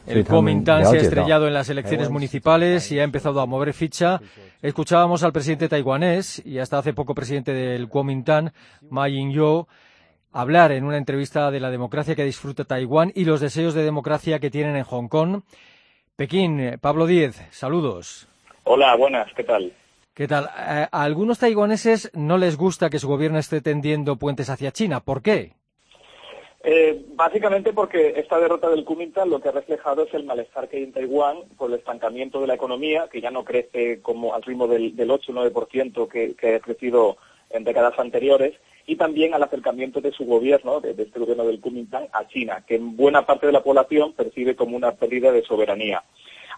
El 0.07 0.25
Kuomintang 0.25 0.85
se 0.85 0.99
ha 0.99 1.01
estrellado 1.01 1.47
en 1.47 1.55
las 1.55 1.69
elecciones 1.71 2.11
municipales 2.11 2.91
y 2.93 2.99
ha 2.99 3.05
empezado 3.05 3.41
a 3.41 3.47
mover 3.47 3.73
ficha. 3.73 4.21
Escuchábamos 4.61 5.23
al 5.23 5.33
presidente 5.33 5.69
taiwanés 5.69 6.45
y 6.45 6.59
hasta 6.59 6.79
hace 6.79 6.93
poco 6.93 7.15
presidente 7.15 7.53
del 7.53 7.89
Kuomintang, 7.89 8.51
Ma 8.91 9.09
Ying-jeou, 9.09 9.67
hablar 10.33 10.73
en 10.73 10.85
una 10.85 10.99
entrevista 10.99 11.51
de 11.51 11.61
la 11.61 11.71
democracia 11.71 12.15
que 12.15 12.25
disfruta 12.25 12.65
Taiwán 12.65 13.13
y 13.15 13.25
los 13.25 13.41
deseos 13.41 13.73
de 13.73 13.83
democracia 13.83 14.39
que 14.39 14.51
tienen 14.51 14.77
en 14.77 14.85
Hong 14.85 15.09
Kong. 15.09 15.43
Pekín, 16.17 16.79
Pablo 16.81 17.07
Díez, 17.07 17.41
saludos. 17.51 18.29
Hola, 18.65 18.97
buenas, 18.97 19.33
¿qué 19.35 19.45
tal? 19.45 19.73
¿Qué 20.15 20.29
tal? 20.29 20.45
Eh, 20.45 20.87
a 20.91 21.03
algunos 21.03 21.41
taiwaneses 21.41 22.11
no 22.15 22.39
les 22.39 22.57
gusta 22.57 22.89
que 22.89 23.01
su 23.01 23.09
gobierno 23.09 23.39
esté 23.39 23.61
tendiendo 23.61 24.17
puentes 24.17 24.49
hacia 24.49 24.71
China. 24.71 25.01
¿Por 25.01 25.23
qué? 25.23 25.55
Eh, 26.67 27.05
básicamente 27.15 27.75
porque 27.75 28.15
esta 28.17 28.41
derrota 28.41 28.71
del 28.71 28.85
Kuomintang 28.85 29.29
lo 29.29 29.39
que 29.39 29.51
ha 29.51 29.53
reflejado 29.53 30.05
es 30.05 30.15
el 30.15 30.25
malestar 30.25 30.67
que 30.67 30.79
hay 30.79 30.85
en 30.85 30.93
Taiwán 30.93 31.41
por 31.59 31.71
el 31.71 31.77
estancamiento 31.77 32.41
de 32.41 32.47
la 32.47 32.55
economía, 32.55 33.09
que 33.13 33.21
ya 33.21 33.31
no 33.31 33.45
crece 33.45 34.01
como 34.01 34.35
al 34.35 34.43
ritmo 34.43 34.67
del, 34.67 34.97
8-9% 34.97 36.09
que, 36.09 36.35
que 36.35 36.55
ha 36.55 36.61
crecido 36.61 37.19
en 37.51 37.65
décadas 37.65 37.99
anteriores, 37.99 38.55
y 38.87 38.97
también 38.97 39.35
al 39.35 39.43
acercamiento 39.43 40.01
de 40.01 40.13
su 40.13 40.25
gobierno, 40.25 40.81
de, 40.81 40.91
este 40.91 41.19
gobierno 41.19 41.45
del 41.45 41.61
Kuomintang, 41.61 42.09
a 42.13 42.27
China, 42.29 42.65
que 42.67 42.77
en 42.77 42.97
buena 42.97 43.27
parte 43.27 43.47
de 43.47 43.53
la 43.53 43.63
población 43.63 44.15
percibe 44.15 44.57
como 44.57 44.75
una 44.75 44.93
pérdida 44.93 45.33
de 45.33 45.43
soberanía. 45.43 46.03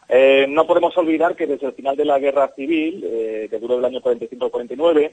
Eh, 0.08 0.46
no 0.48 0.68
podemos 0.68 0.96
olvidar 0.96 1.34
que 1.34 1.48
desde 1.48 1.66
el 1.66 1.72
final 1.72 1.96
de 1.96 2.04
la 2.04 2.20
guerra 2.20 2.52
civil, 2.54 3.04
eh, 3.04 3.48
que 3.50 3.58
duró 3.58 3.74
del 3.76 3.86
año 3.86 4.00
45-49, 4.00 5.12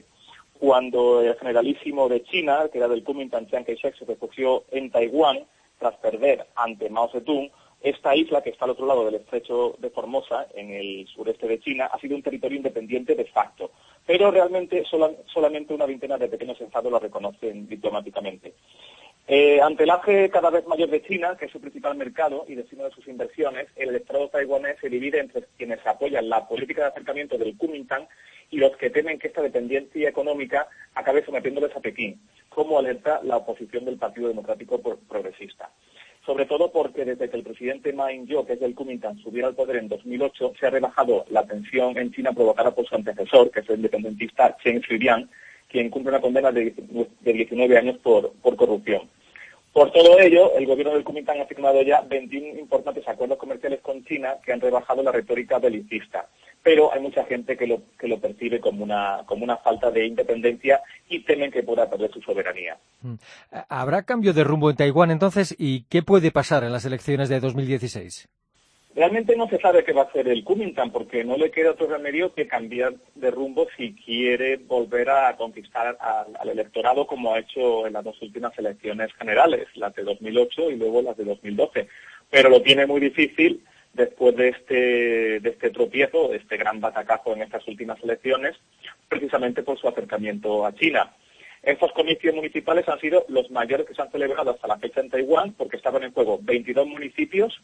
cuando 0.58 1.20
el 1.20 1.36
generalísimo 1.36 2.08
de 2.08 2.22
China, 2.22 2.68
que 2.72 2.78
era 2.78 2.88
del 2.88 3.04
Kuomintang, 3.04 3.46
Chiang 3.46 3.64
Kai-shek, 3.64 3.96
se 3.96 4.04
refugió 4.04 4.64
en 4.70 4.90
Taiwán 4.90 5.44
tras 5.78 5.96
perder 5.96 6.46
ante 6.54 6.88
Mao 6.88 7.10
Zedong, 7.10 7.50
esta 7.84 8.16
isla, 8.16 8.42
que 8.42 8.48
está 8.48 8.64
al 8.64 8.70
otro 8.70 8.86
lado 8.86 9.04
del 9.04 9.16
estrecho 9.16 9.76
de 9.78 9.90
Formosa, 9.90 10.46
en 10.54 10.70
el 10.70 11.06
sureste 11.06 11.46
de 11.46 11.60
China, 11.60 11.90
ha 11.92 12.00
sido 12.00 12.16
un 12.16 12.22
territorio 12.22 12.56
independiente 12.56 13.14
de 13.14 13.26
facto. 13.26 13.72
Pero 14.06 14.30
realmente 14.30 14.84
solamente 15.26 15.74
una 15.74 15.84
veintena 15.84 16.16
de 16.16 16.28
pequeños 16.28 16.58
estados 16.62 16.90
lo 16.90 16.98
reconocen 16.98 17.68
diplomáticamente. 17.68 18.54
Eh, 19.26 19.58
ante 19.62 19.84
el 19.84 19.90
auge 19.90 20.28
cada 20.28 20.50
vez 20.50 20.66
mayor 20.66 20.90
de 20.90 21.02
China, 21.02 21.34
que 21.38 21.46
es 21.46 21.50
su 21.50 21.58
principal 21.58 21.96
mercado 21.96 22.44
y 22.46 22.56
destino 22.56 22.84
de 22.84 22.90
sus 22.90 23.08
inversiones, 23.08 23.68
el 23.74 23.88
electorado 23.88 24.28
taiwanés 24.28 24.76
se 24.80 24.90
divide 24.90 25.18
entre 25.18 25.44
quienes 25.56 25.78
apoyan 25.86 26.28
la 26.28 26.46
política 26.46 26.82
de 26.82 26.88
acercamiento 26.88 27.38
del 27.38 27.56
Kuomintang 27.56 28.06
y 28.50 28.58
los 28.58 28.76
que 28.76 28.90
temen 28.90 29.18
que 29.18 29.28
esta 29.28 29.40
dependencia 29.40 30.10
económica 30.10 30.68
acabe 30.94 31.24
sometiéndoles 31.24 31.74
a 31.74 31.80
Pekín, 31.80 32.20
como 32.50 32.78
alerta 32.78 33.20
la 33.22 33.38
oposición 33.38 33.86
del 33.86 33.96
Partido 33.96 34.28
Democrático 34.28 34.78
Progresista. 35.08 35.70
Sobre 36.26 36.44
todo 36.44 36.70
porque 36.70 37.06
desde 37.06 37.30
que 37.30 37.36
el 37.38 37.44
presidente 37.44 37.94
Ma 37.94 38.12
Ying-jeou, 38.12 38.46
que 38.46 38.54
es 38.54 38.60
del 38.60 38.74
Kuomintang, 38.74 39.18
subiera 39.20 39.48
al 39.48 39.54
poder 39.54 39.76
en 39.76 39.88
2008, 39.88 40.52
se 40.60 40.66
ha 40.66 40.70
relajado 40.70 41.24
la 41.30 41.46
tensión 41.46 41.96
en 41.96 42.12
China 42.12 42.32
provocada 42.34 42.74
por 42.74 42.86
su 42.86 42.94
antecesor, 42.94 43.50
que 43.50 43.60
es 43.60 43.68
el 43.70 43.76
independentista 43.76 44.54
Chen 44.62 44.80
Shui-bian, 44.80 45.30
quien 45.74 45.90
cumple 45.90 46.10
una 46.10 46.20
condena 46.20 46.52
de, 46.52 46.72
19 47.24 47.76
años 47.76 47.98
por, 47.98 48.30
por 48.34 48.54
corrupción. 48.54 49.10
Por 49.72 49.90
todo 49.90 50.20
ello, 50.20 50.54
el 50.56 50.66
gobierno 50.66 50.94
del 50.94 51.02
Kuomintang 51.02 51.40
ha 51.40 51.46
firmado 51.46 51.82
ya 51.82 52.00
21 52.02 52.60
importantes 52.60 53.08
acuerdos 53.08 53.38
comerciales 53.38 53.80
con 53.80 54.04
China 54.04 54.36
que 54.46 54.52
han 54.52 54.60
rebajado 54.60 55.02
la 55.02 55.10
retórica 55.10 55.58
belicista 55.58 56.28
pero 56.64 56.90
hay 56.92 57.00
mucha 57.02 57.24
gente 57.24 57.58
que 57.58 57.66
lo, 57.66 57.82
que 57.98 58.08
lo 58.08 58.18
percibe 58.18 58.58
como 58.58 58.82
una, 58.82 59.22
como 59.26 59.44
una 59.44 59.58
falta 59.58 59.90
de 59.90 60.06
independencia 60.06 60.80
y 61.10 61.22
temen 61.22 61.50
que 61.50 61.62
pueda 61.62 61.90
perder 61.90 62.10
su 62.10 62.22
soberanía. 62.22 62.78
Mm. 63.02 63.16
¿Habrá 63.68 64.04
cambio 64.04 64.32
de 64.32 64.44
rumbo 64.44 64.70
en 64.70 64.76
Taiwán 64.76 65.10
entonces 65.10 65.54
y 65.58 65.82
qué 65.90 66.02
puede 66.02 66.30
pasar 66.30 66.64
en 66.64 66.72
las 66.72 66.86
elecciones 66.86 67.28
de 67.28 67.38
2016? 67.38 68.28
Realmente 68.94 69.34
no 69.34 69.48
se 69.48 69.58
sabe 69.58 69.82
qué 69.82 69.92
va 69.92 70.02
a 70.02 70.04
hacer 70.04 70.28
el 70.28 70.44
Kuomintang 70.44 70.92
porque 70.92 71.24
no 71.24 71.36
le 71.36 71.50
queda 71.50 71.72
otro 71.72 71.88
remedio 71.88 72.32
que 72.32 72.46
cambiar 72.46 72.94
de 73.16 73.30
rumbo 73.32 73.66
si 73.76 73.92
quiere 73.92 74.56
volver 74.56 75.10
a 75.10 75.36
conquistar 75.36 75.98
al, 76.00 76.48
electorado 76.48 77.04
como 77.04 77.34
ha 77.34 77.40
hecho 77.40 77.88
en 77.88 77.94
las 77.94 78.04
dos 78.04 78.22
últimas 78.22 78.56
elecciones 78.56 79.12
generales, 79.14 79.66
las 79.74 79.92
de 79.96 80.04
2008 80.04 80.70
y 80.70 80.76
luego 80.76 81.02
las 81.02 81.16
de 81.16 81.24
2012. 81.24 81.88
Pero 82.30 82.48
lo 82.48 82.62
tiene 82.62 82.86
muy 82.86 83.00
difícil 83.00 83.64
después 83.94 84.36
de 84.36 84.50
este, 84.50 85.40
de 85.40 85.50
este 85.50 85.70
tropiezo, 85.70 86.28
de 86.28 86.36
este 86.36 86.56
gran 86.56 86.80
batacazo 86.80 87.34
en 87.34 87.42
estas 87.42 87.66
últimas 87.66 88.00
elecciones, 88.00 88.54
precisamente 89.08 89.64
por 89.64 89.76
su 89.76 89.88
acercamiento 89.88 90.64
a 90.64 90.72
China. 90.72 91.12
Estos 91.64 91.90
comicios 91.92 92.34
municipales 92.34 92.88
han 92.88 93.00
sido 93.00 93.24
los 93.28 93.50
mayores 93.50 93.86
que 93.88 93.94
se 93.94 94.02
han 94.02 94.12
celebrado 94.12 94.52
hasta 94.52 94.68
la 94.68 94.78
fecha 94.78 95.00
en 95.00 95.10
Taiwán 95.10 95.54
porque 95.54 95.78
estaban 95.78 96.04
en 96.04 96.12
juego 96.12 96.38
22 96.40 96.86
municipios 96.86 97.60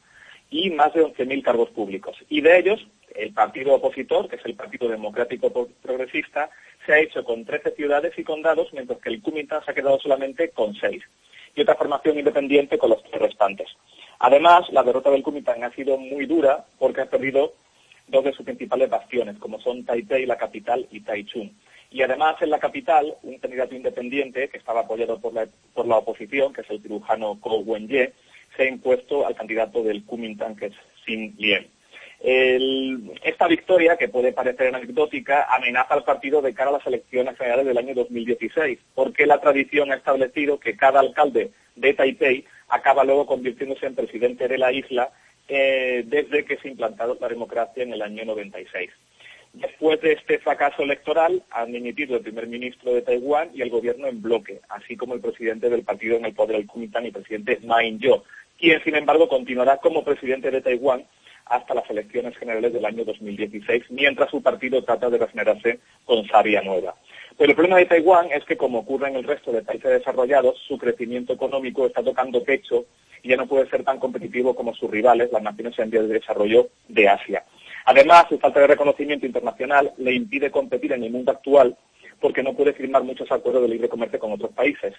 y 0.51 0.71
más 0.71 0.93
de 0.93 1.05
11.000 1.05 1.43
cargos 1.43 1.71
públicos. 1.71 2.17
Y 2.29 2.41
de 2.41 2.59
ellos, 2.59 2.87
el 3.15 3.33
partido 3.33 3.75
opositor, 3.75 4.29
que 4.29 4.37
es 4.37 4.45
el 4.45 4.55
Partido 4.55 4.89
Democrático 4.89 5.69
Progresista, 5.83 6.51
se 6.85 6.93
ha 6.93 6.99
hecho 6.99 7.25
con 7.25 7.45
13 7.45 7.73
ciudades 7.77 8.19
y 8.19 8.25
condados, 8.25 8.73
mientras 8.73 9.01
que 9.01 9.11
el 9.11 9.23
se 9.23 9.71
ha 9.71 9.75
quedado 9.75 9.99
solamente 10.01 10.51
con 10.51 10.75
6. 10.75 11.03
Y 11.55 11.63
otra 11.63 11.77
formación 11.77 12.19
independiente 12.19 12.79
con 12.79 12.91
los 12.91 13.03
tres 13.05 13.21
restantes. 13.21 13.69
Además, 14.21 14.69
la 14.71 14.83
derrota 14.83 15.11
del 15.11 15.23
Kuomintang 15.23 15.65
ha 15.65 15.73
sido 15.73 15.99
muy 15.99 16.27
dura 16.27 16.65
porque 16.79 17.03
ha 17.03 17.11
perdido 17.11 17.55
dos 18.07 18.25
de 18.25 18.33
sus 18.33 18.45
principales 18.45 18.91
bastiones, 18.91 19.39
como 19.39 19.61
son 19.61 19.85
Taipei, 19.85 20.27
la 20.27 20.37
capital, 20.37 20.87
y 20.91 21.01
Taichung. 21.01 21.51
Y 21.91 22.03
además, 22.03 22.37
en 22.41 22.51
la 22.51 22.59
capital, 22.59 23.17
un 23.23 23.39
candidato 23.39 23.75
independiente 23.75 24.49
que 24.49 24.59
estaba 24.59 24.81
apoyado 24.81 25.21
por 25.21 25.33
la, 25.33 25.49
por 25.75 25.87
la 25.87 25.97
oposición, 25.97 26.53
que 26.53 26.61
es 26.61 26.71
el 26.71 26.83
cirujano 26.83 27.41
Ko 27.41 27.59
Wen-ye, 27.59 28.13
se 28.57 28.63
ha 28.63 28.69
impuesto 28.69 29.27
al 29.27 29.35
candidato 29.35 29.83
del 29.83 30.05
Kuomintang, 30.05 30.57
que 30.57 30.67
es 30.67 30.75
Xin 31.05 31.35
Lien. 31.39 31.69
esta 32.23 33.47
victoria, 33.47 33.97
que 33.97 34.09
puede 34.09 34.33
parecer 34.33 34.75
anecdótica, 34.75 35.47
amenaza 35.55 35.95
al 35.95 36.05
partido 36.05 36.43
de 36.43 36.53
cara 36.53 36.71
a 36.71 36.75
las 36.75 36.87
elecciones 36.87 37.37
generales 37.37 37.67
del 37.67 37.79
año 37.79 37.95
2016, 37.95 38.79
porque 38.95 39.27
la 39.27 39.41
tradición 39.41 39.91
ha 39.91 39.97
establecido 39.97 40.61
que 40.61 40.77
cada 40.77 41.01
alcalde 41.01 41.51
de 41.77 41.95
Taipei 41.95 42.45
acaba 42.69 43.05
luego 43.05 43.27
convirtiéndose 43.27 43.87
en 43.87 43.95
presidente 43.95 44.49
de 44.49 44.59
la 44.59 44.73
isla 44.73 45.11
eh, 45.49 46.05
desde 46.07 46.45
que 46.45 46.57
se 46.59 46.69
ha 46.69 46.71
implantado 46.71 47.17
la 47.21 47.29
democracia 47.29 47.83
en 47.83 47.93
el 47.93 48.03
año 48.03 48.25
96. 48.25 48.91
Después 49.53 50.01
de 50.01 50.13
este 50.13 50.39
fracaso 50.39 50.85
electoral, 50.85 51.43
han 51.51 51.73
dimitido 51.73 52.17
el 52.17 52.23
primer 52.23 52.47
ministro 52.47 52.95
de 52.95 53.03
Taiwán 53.03 53.51
y 53.53 53.63
el 53.63 53.71
gobierno 53.71 54.07
en 54.07 54.23
bloque, 54.23 54.61
así 54.69 54.97
como 54.97 55.15
el 55.15 55.21
presidente 55.21 55.69
del 55.69 55.83
partido 55.83 56.17
en 56.17 56.25
el 56.25 56.35
poder, 56.35 56.57
el 56.57 56.67
Kuomintang, 56.69 57.07
y 57.07 57.11
presidente 57.11 57.59
Ma 57.65 57.83
Ying-jeou, 57.83 58.23
quien, 58.61 58.83
sin 58.85 58.95
embargo, 58.95 59.29
continuará 59.29 59.79
como 59.79 60.05
presidente 60.05 60.51
de 60.51 60.61
Taiwán 60.61 61.05
hasta 61.47 61.75
las 61.75 61.89
elecciones 61.91 62.37
generales 62.37 62.73
del 62.73 62.85
año 62.85 63.05
2016, 63.05 63.85
mientras 63.91 64.31
su 64.31 64.41
partido 64.41 64.85
trata 64.85 65.11
de 65.11 65.19
regenerarse 65.19 65.81
con 66.05 66.25
sabia 66.29 66.63
nueva. 66.63 66.95
Pero 67.37 67.51
el 67.51 67.57
problema 67.57 67.79
de 67.79 67.87
Taiwán 67.87 68.29
es 68.31 68.45
que, 68.45 68.57
como 68.57 68.81
ocurre 68.81 69.09
en 69.09 69.17
el 69.17 69.25
resto 69.25 69.51
de 69.51 69.63
países 69.63 69.91
desarrollados, 69.91 70.59
su 70.69 70.79
crecimiento 70.79 71.33
económico 71.33 71.87
está 71.87 72.03
tocando 72.03 72.45
pecho 72.45 72.85
y 73.23 73.31
ya 73.31 73.37
no 73.37 73.47
puede 73.47 73.69
ser 73.69 73.83
tan 73.83 73.99
competitivo 73.99 74.55
como 74.55 74.75
sus 74.75 74.91
rivales, 74.91 75.33
las 75.33 75.43
naciones 75.43 75.79
en 75.79 75.91
vías 75.91 76.07
de 76.07 76.15
desarrollo 76.15 76.69
de 76.87 77.09
Asia. 77.09 77.45
Además, 77.87 78.27
su 78.29 78.39
falta 78.39 78.61
de 78.61 78.69
reconocimiento 78.69 79.27
internacional 79.27 79.93
le 79.97 80.13
impide 80.13 80.51
competir 80.51 80.93
en 80.93 81.03
el 81.03 81.11
mundo 81.11 81.33
actual 81.33 81.77
porque 82.21 82.43
no 82.43 82.55
puede 82.55 82.73
firmar 82.73 83.03
muchos 83.03 83.31
acuerdos 83.33 83.63
de 83.63 83.69
libre 83.69 83.89
comercio 83.89 84.19
con 84.19 84.33
otros 84.33 84.53
países. 84.53 84.95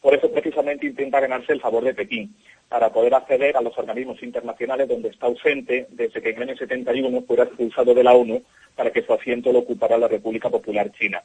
Por 0.00 0.14
eso, 0.14 0.30
precisamente, 0.30 0.86
intenta 0.86 1.20
ganarse 1.20 1.52
el 1.52 1.60
favor 1.60 1.82
de 1.82 1.94
Pekín, 1.94 2.34
para 2.68 2.90
poder 2.92 3.14
acceder 3.14 3.56
a 3.56 3.62
los 3.62 3.76
organismos 3.78 4.22
internacionales 4.22 4.88
donde 4.88 5.08
está 5.08 5.26
ausente 5.26 5.86
desde 5.90 6.20
que 6.20 6.30
en 6.30 6.36
el 6.36 6.50
año 6.50 6.56
71 6.56 7.22
fuera 7.22 7.44
expulsado 7.44 7.94
de 7.94 8.04
la 8.04 8.12
ONU 8.12 8.42
para 8.74 8.90
que 8.90 9.02
su 9.02 9.12
asiento 9.12 9.52
lo 9.52 9.60
ocupara 9.60 9.98
la 9.98 10.08
República 10.08 10.50
Popular 10.50 10.90
China. 10.92 11.22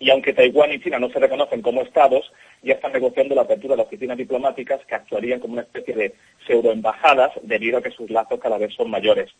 Y 0.00 0.10
aunque 0.10 0.32
Taiwán 0.32 0.72
y 0.72 0.80
China 0.80 0.98
no 0.98 1.08
se 1.10 1.20
reconocen 1.20 1.62
como 1.62 1.82
estados, 1.82 2.32
ya 2.62 2.74
están 2.74 2.92
negociando 2.92 3.34
la 3.34 3.42
apertura 3.42 3.76
de 3.76 3.82
oficinas 3.82 4.16
diplomáticas 4.16 4.84
que 4.86 4.94
actuarían 4.94 5.38
como 5.38 5.52
una 5.52 5.62
especie 5.62 5.94
de 5.94 6.14
pseudoembajadas 6.46 7.32
debido 7.42 7.78
a 7.78 7.82
que 7.82 7.92
sus 7.92 8.10
lazos 8.10 8.40
cada 8.40 8.58
vez 8.58 8.74
son 8.74 8.90
mayores. 8.90 9.30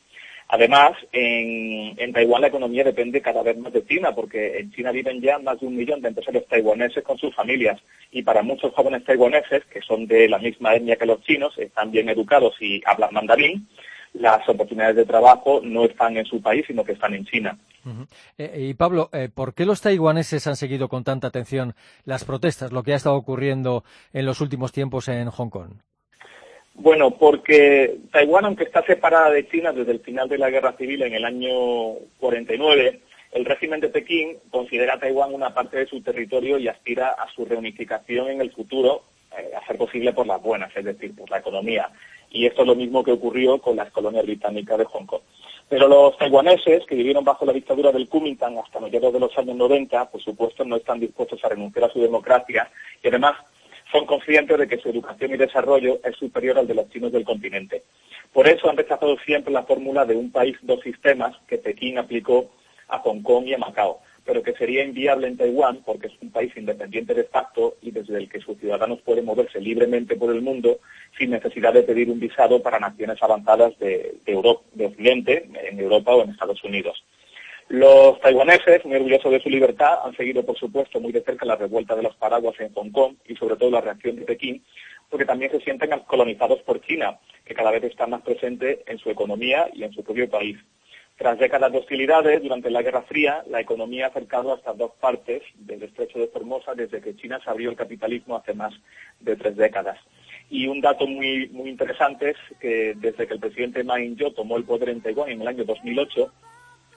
Además, 0.48 0.92
en, 1.12 2.12
Taiwán 2.12 2.42
la 2.42 2.48
economía 2.48 2.84
depende 2.84 3.20
cada 3.20 3.42
vez 3.42 3.56
más 3.56 3.72
de 3.72 3.84
China, 3.86 4.14
porque 4.14 4.58
en 4.58 4.70
China 4.72 4.92
viven 4.92 5.20
ya 5.20 5.38
más 5.38 5.58
de 5.60 5.66
un 5.66 5.76
millón 5.76 6.00
de 6.00 6.08
empresarios 6.08 6.46
taiwaneses 6.46 7.02
con 7.02 7.18
sus 7.18 7.34
familias. 7.34 7.80
Y 8.10 8.22
para 8.22 8.42
muchos 8.42 8.72
jóvenes 8.74 9.04
taiwaneses, 9.04 9.64
que 9.64 9.80
son 9.80 10.06
de 10.06 10.28
la 10.28 10.38
misma 10.38 10.74
etnia 10.74 10.96
que 10.96 11.06
los 11.06 11.22
chinos, 11.22 11.56
están 11.58 11.90
bien 11.90 12.08
educados 12.08 12.54
y 12.60 12.82
hablan 12.84 13.14
mandarín, 13.14 13.66
las 14.12 14.48
oportunidades 14.48 14.96
de 14.96 15.06
trabajo 15.06 15.60
no 15.62 15.84
están 15.84 16.16
en 16.16 16.24
su 16.24 16.40
país, 16.40 16.64
sino 16.66 16.84
que 16.84 16.92
están 16.92 17.14
en 17.14 17.24
China. 17.24 17.58
Eh, 18.38 18.68
y 18.70 18.74
Pablo, 18.74 19.10
eh, 19.12 19.28
¿por 19.32 19.54
qué 19.54 19.66
los 19.66 19.80
taiwaneses 19.80 20.46
han 20.46 20.56
seguido 20.56 20.88
con 20.88 21.04
tanta 21.04 21.26
atención 21.26 21.74
las 22.04 22.24
protestas, 22.24 22.72
lo 22.72 22.82
que 22.82 22.92
ha 22.92 22.96
estado 22.96 23.16
ocurriendo 23.16 23.84
en 24.12 24.24
los 24.24 24.40
últimos 24.40 24.72
tiempos 24.72 25.08
en 25.08 25.28
Hong 25.28 25.50
Kong? 25.50 25.72
Bueno, 26.74 27.12
porque 27.12 27.98
Taiwán, 28.10 28.44
aunque 28.44 28.64
está 28.64 28.84
separada 28.84 29.30
de 29.30 29.48
China 29.48 29.72
desde 29.72 29.92
el 29.92 30.00
final 30.00 30.28
de 30.28 30.38
la 30.38 30.50
guerra 30.50 30.72
civil 30.76 31.02
en 31.02 31.14
el 31.14 31.24
año 31.24 31.94
49, 32.18 33.00
el 33.32 33.44
régimen 33.44 33.80
de 33.80 33.88
Pekín 33.88 34.38
considera 34.50 34.94
a 34.94 34.98
Taiwán 34.98 35.32
una 35.32 35.54
parte 35.54 35.78
de 35.78 35.86
su 35.86 36.00
territorio 36.02 36.58
y 36.58 36.68
aspira 36.68 37.10
a 37.10 37.28
su 37.32 37.44
reunificación 37.44 38.28
en 38.28 38.40
el 38.40 38.50
futuro, 38.50 39.02
eh, 39.36 39.52
a 39.56 39.64
ser 39.66 39.76
posible 39.76 40.12
por 40.12 40.26
las 40.26 40.42
buenas, 40.42 40.76
es 40.76 40.84
decir, 40.84 41.14
por 41.14 41.30
la 41.30 41.38
economía. 41.38 41.90
Y 42.30 42.46
esto 42.46 42.62
es 42.62 42.68
lo 42.68 42.74
mismo 42.74 43.04
que 43.04 43.12
ocurrió 43.12 43.58
con 43.58 43.76
las 43.76 43.90
colonias 43.92 44.24
británicas 44.24 44.78
de 44.78 44.84
Hong 44.84 45.06
Kong. 45.06 45.22
Pero 45.68 45.88
los 45.88 46.18
taiwaneses, 46.18 46.84
que 46.86 46.94
vivieron 46.96 47.24
bajo 47.24 47.46
la 47.46 47.52
dictadura 47.52 47.90
del 47.92 48.08
Kuomintang 48.08 48.58
hasta 48.58 48.80
mediados 48.80 49.12
de 49.12 49.20
los 49.20 49.38
años 49.38 49.56
90, 49.56 50.10
por 50.10 50.20
supuesto, 50.20 50.64
no 50.64 50.76
están 50.76 51.00
dispuestos 51.00 51.42
a 51.44 51.48
renunciar 51.48 51.86
a 51.86 51.92
su 51.92 52.00
democracia 52.00 52.70
y 53.02 53.08
además 53.08 53.36
son 53.94 54.06
conscientes 54.06 54.58
de 54.58 54.66
que 54.66 54.78
su 54.78 54.88
educación 54.88 55.32
y 55.32 55.36
desarrollo 55.36 56.00
es 56.02 56.16
superior 56.16 56.58
al 56.58 56.66
de 56.66 56.74
los 56.74 56.90
chinos 56.90 57.12
del 57.12 57.24
continente. 57.24 57.84
Por 58.32 58.48
eso 58.48 58.68
han 58.68 58.76
rechazado 58.76 59.16
siempre 59.24 59.52
la 59.52 59.62
fórmula 59.62 60.04
de 60.04 60.16
un 60.16 60.32
país, 60.32 60.56
dos 60.62 60.80
sistemas 60.80 61.36
que 61.46 61.58
Pekín 61.58 61.96
aplicó 61.96 62.50
a 62.88 62.98
Hong 62.98 63.22
Kong 63.22 63.46
y 63.46 63.54
a 63.54 63.58
Macao, 63.58 64.00
pero 64.24 64.42
que 64.42 64.52
sería 64.54 64.84
inviable 64.84 65.28
en 65.28 65.36
Taiwán 65.36 65.82
porque 65.86 66.08
es 66.08 66.12
un 66.20 66.32
país 66.32 66.52
independiente 66.56 67.14
de 67.14 67.22
facto 67.22 67.76
y 67.82 67.92
desde 67.92 68.18
el 68.18 68.28
que 68.28 68.40
sus 68.40 68.58
ciudadanos 68.58 69.00
pueden 69.02 69.26
moverse 69.26 69.60
libremente 69.60 70.16
por 70.16 70.34
el 70.34 70.42
mundo 70.42 70.80
sin 71.16 71.30
necesidad 71.30 71.72
de 71.72 71.84
pedir 71.84 72.10
un 72.10 72.18
visado 72.18 72.60
para 72.60 72.80
naciones 72.80 73.22
avanzadas 73.22 73.78
de, 73.78 74.16
Europa, 74.26 74.62
de 74.72 74.86
Occidente, 74.86 75.48
en 75.68 75.78
Europa 75.78 76.16
o 76.16 76.24
en 76.24 76.30
Estados 76.30 76.64
Unidos. 76.64 77.04
Los 77.68 78.20
taiwaneses, 78.20 78.84
muy 78.84 78.96
orgullosos 78.96 79.32
de 79.32 79.40
su 79.40 79.48
libertad, 79.48 80.00
han 80.04 80.14
seguido, 80.16 80.44
por 80.44 80.56
supuesto, 80.58 81.00
muy 81.00 81.12
de 81.12 81.22
cerca 81.22 81.46
la 81.46 81.56
revuelta 81.56 81.96
de 81.96 82.02
los 82.02 82.14
paraguas 82.16 82.54
en 82.60 82.72
Hong 82.74 82.90
Kong 82.90 83.14
y, 83.26 83.34
sobre 83.36 83.56
todo, 83.56 83.70
la 83.70 83.80
reacción 83.80 84.16
de 84.16 84.22
Pekín, 84.22 84.62
porque 85.08 85.24
también 85.24 85.50
se 85.50 85.60
sienten 85.60 85.90
colonizados 86.06 86.60
por 86.62 86.80
China, 86.82 87.18
que 87.44 87.54
cada 87.54 87.70
vez 87.70 87.84
está 87.84 88.06
más 88.06 88.22
presente 88.22 88.82
en 88.86 88.98
su 88.98 89.10
economía 89.10 89.68
y 89.72 89.84
en 89.84 89.92
su 89.92 90.04
propio 90.04 90.28
país. 90.28 90.58
Tras 91.16 91.38
décadas 91.38 91.70
de 91.70 91.78
hostilidades 91.78 92.42
durante 92.42 92.70
la 92.70 92.82
Guerra 92.82 93.02
Fría, 93.02 93.44
la 93.48 93.60
economía 93.60 94.06
ha 94.06 94.08
acercado 94.08 94.52
a 94.52 94.56
estas 94.56 94.76
dos 94.76 94.90
partes 95.00 95.42
del 95.54 95.84
estrecho 95.84 96.18
de 96.18 96.26
Formosa 96.26 96.74
desde 96.74 97.00
que 97.00 97.14
China 97.14 97.40
se 97.42 97.48
abrió 97.48 97.70
el 97.70 97.76
capitalismo 97.76 98.36
hace 98.36 98.52
más 98.52 98.74
de 99.20 99.36
tres 99.36 99.56
décadas. 99.56 99.98
Y 100.50 100.66
un 100.66 100.80
dato 100.80 101.06
muy, 101.06 101.48
muy 101.48 101.70
interesante 101.70 102.30
es 102.30 102.36
que 102.60 102.94
desde 102.96 103.28
que 103.28 103.34
el 103.34 103.40
presidente 103.40 103.84
Ma 103.84 103.98
Ying-jeou 103.98 104.34
tomó 104.34 104.56
el 104.56 104.64
poder 104.64 104.88
en 104.88 105.00
Taiwán 105.00 105.30
en 105.30 105.40
el 105.40 105.48
año 105.48 105.64
2008, 105.64 106.32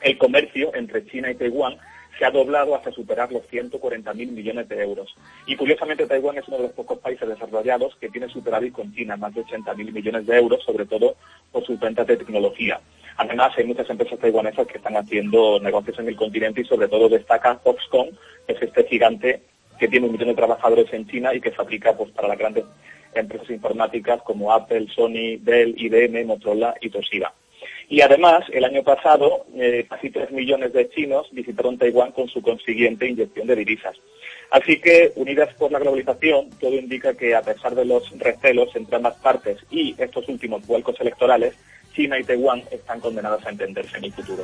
el 0.02 0.18
comercio 0.18 0.74
entre 0.76 1.06
China 1.06 1.32
y 1.32 1.36
Taiwán 1.36 1.78
se 2.18 2.26
ha 2.26 2.32
doblado 2.32 2.76
hasta 2.76 2.92
superar 2.92 3.32
los 3.32 3.44
140.000 3.50 4.14
millones 4.32 4.68
de 4.70 4.82
euros. 4.82 5.16
Y 5.46 5.56
curiosamente 5.56 6.08
Taiwán 6.08 6.38
es 6.38 6.48
uno 6.48 6.58
de 6.58 6.64
los 6.64 6.72
pocos 6.72 7.00
países 7.00 7.28
desarrollados 7.28 7.96
que 7.98 8.10
tiene 8.10 8.28
superávit 8.28 8.74
con 8.74 8.94
China, 8.94 9.18
más 9.18 9.34
de 9.36 9.44
80.000 9.44 9.92
millones 9.92 10.26
de 10.26 10.38
euros, 10.38 10.64
sobre 10.64 10.86
todo 10.86 11.16
por 11.52 11.64
sus 11.66 11.80
ventas 11.80 12.08
de 12.08 12.18
tecnología. 12.18 12.80
Además, 13.18 13.54
hay 13.58 13.66
muchas 13.66 13.90
empresas 13.90 14.20
taiwanesas 14.20 14.68
que 14.68 14.78
están 14.78 14.96
haciendo 14.96 15.60
negocios 15.60 15.98
en 16.00 16.08
el 16.08 16.16
continente 16.16 16.62
y 16.62 16.66
sobre 16.66 16.88
todo 16.88 17.10
destaca 17.10 17.58
Foxconn, 17.58 18.10
que 18.46 18.54
es 18.54 18.62
este 18.62 18.84
gigante 18.86 19.42
que 19.80 19.88
tiene 19.88 20.08
un 20.08 20.14
millón 20.14 20.30
de 20.30 20.36
trabajadores 20.36 20.92
en 20.94 21.08
China 21.08 21.34
y 21.34 21.42
que 21.42 21.52
fabrica 21.52 21.96
pues, 21.96 22.12
para 22.12 22.28
las 22.28 22.38
grandes 22.38 22.66
empresas 23.14 23.50
informáticas 23.50 24.22
como 24.24 24.52
Apple, 24.52 24.88
Sony, 24.94 25.38
Dell, 25.40 25.76
IBM, 25.78 26.26
Motorola 26.26 26.76
y 26.82 26.90
Toshiba. 26.90 27.34
Y 27.90 28.02
además, 28.02 28.44
el 28.52 28.66
año 28.66 28.84
pasado, 28.84 29.46
eh, 29.56 29.86
casi 29.90 30.10
tres 30.10 30.32
millones 30.32 30.74
de 30.74 30.90
chinos 30.90 31.28
visitaron 31.32 31.78
Taiwán 31.78 32.12
con 32.12 32.28
su 32.28 32.42
consiguiente 32.42 33.08
inyección 33.08 33.48
de 33.48 33.56
divisas. 33.56 33.96
Así 34.52 34.80
que, 34.80 35.12
unidas 35.16 35.54
por 35.56 35.72
la 35.72 35.80
globalización, 35.80 36.50
todo 36.60 36.74
indica 36.74 37.14
que, 37.14 37.36
a 37.36 37.42
pesar 37.42 37.76
de 37.76 37.86
los 37.86 38.18
recelos 38.20 38.76
entre 38.76 38.98
ambas 38.98 39.16
partes 39.16 39.60
y 39.70 39.96
estos 39.98 40.28
últimos 40.28 40.66
vuelcos 40.68 41.00
electorales, 41.00 41.56
China 41.94 42.20
y 42.20 42.24
Taiwán 42.24 42.64
están 42.72 43.00
condenadas 43.00 43.46
a 43.46 43.50
entenderse 43.50 43.98
en 43.98 44.06
el 44.06 44.14
futuro. 44.14 44.44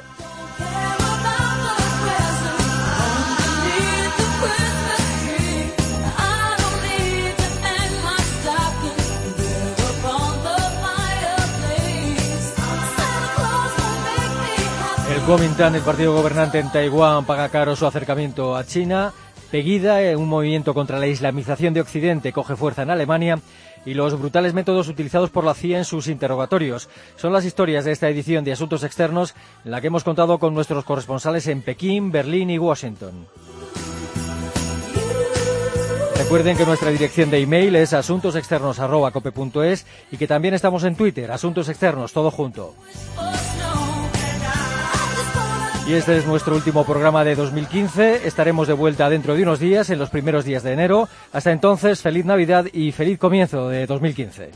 Kuomintang, 15.25 15.73
el 15.73 15.81
partido 15.81 16.13
gobernante 16.13 16.59
en 16.59 16.69
Taiwán, 16.69 17.23
paga 17.25 17.47
caro 17.47 17.77
su 17.77 17.85
acercamiento 17.85 18.57
a 18.57 18.65
China. 18.65 19.13
Pegida, 19.51 19.99
un 20.17 20.27
movimiento 20.27 20.73
contra 20.73 20.99
la 20.99 21.07
islamización 21.07 21.73
de 21.73 21.79
Occidente, 21.79 22.33
coge 22.33 22.57
fuerza 22.57 22.81
en 22.81 22.89
Alemania 22.89 23.39
y 23.85 23.93
los 23.93 24.19
brutales 24.19 24.53
métodos 24.53 24.89
utilizados 24.89 25.29
por 25.29 25.45
la 25.45 25.53
CIA 25.53 25.77
en 25.77 25.85
sus 25.85 26.07
interrogatorios. 26.07 26.89
Son 27.15 27.31
las 27.31 27.45
historias 27.45 27.85
de 27.85 27.93
esta 27.93 28.09
edición 28.09 28.43
de 28.43 28.51
Asuntos 28.51 28.83
Externos 28.83 29.33
en 29.63 29.71
la 29.71 29.79
que 29.79 29.87
hemos 29.87 30.03
contado 30.03 30.39
con 30.39 30.53
nuestros 30.53 30.83
corresponsales 30.83 31.47
en 31.47 31.61
Pekín, 31.61 32.11
Berlín 32.11 32.49
y 32.49 32.57
Washington. 32.57 33.25
Recuerden 36.17 36.57
que 36.57 36.65
nuestra 36.65 36.89
dirección 36.89 37.29
de 37.31 37.39
email 37.39 37.77
es 37.77 37.93
asuntosexternos.cope.es 37.93 39.85
y 40.11 40.17
que 40.17 40.27
también 40.27 40.53
estamos 40.53 40.83
en 40.83 40.97
Twitter, 40.97 41.31
Asuntos 41.31 41.69
Externos, 41.69 42.11
todo 42.11 42.29
junto. 42.29 42.75
Y 45.85 45.93
este 45.95 46.17
es 46.17 46.25
nuestro 46.25 46.55
último 46.55 46.85
programa 46.85 47.25
de 47.25 47.35
2015. 47.35 48.25
Estaremos 48.25 48.67
de 48.67 48.73
vuelta 48.73 49.09
dentro 49.09 49.35
de 49.35 49.43
unos 49.43 49.59
días, 49.59 49.89
en 49.89 49.99
los 49.99 50.09
primeros 50.09 50.45
días 50.45 50.63
de 50.63 50.71
enero. 50.71 51.09
Hasta 51.33 51.51
entonces, 51.51 52.01
feliz 52.01 52.23
Navidad 52.23 52.65
y 52.71 52.93
feliz 52.93 53.19
comienzo 53.19 53.67
de 53.67 53.85
2015. 53.85 54.51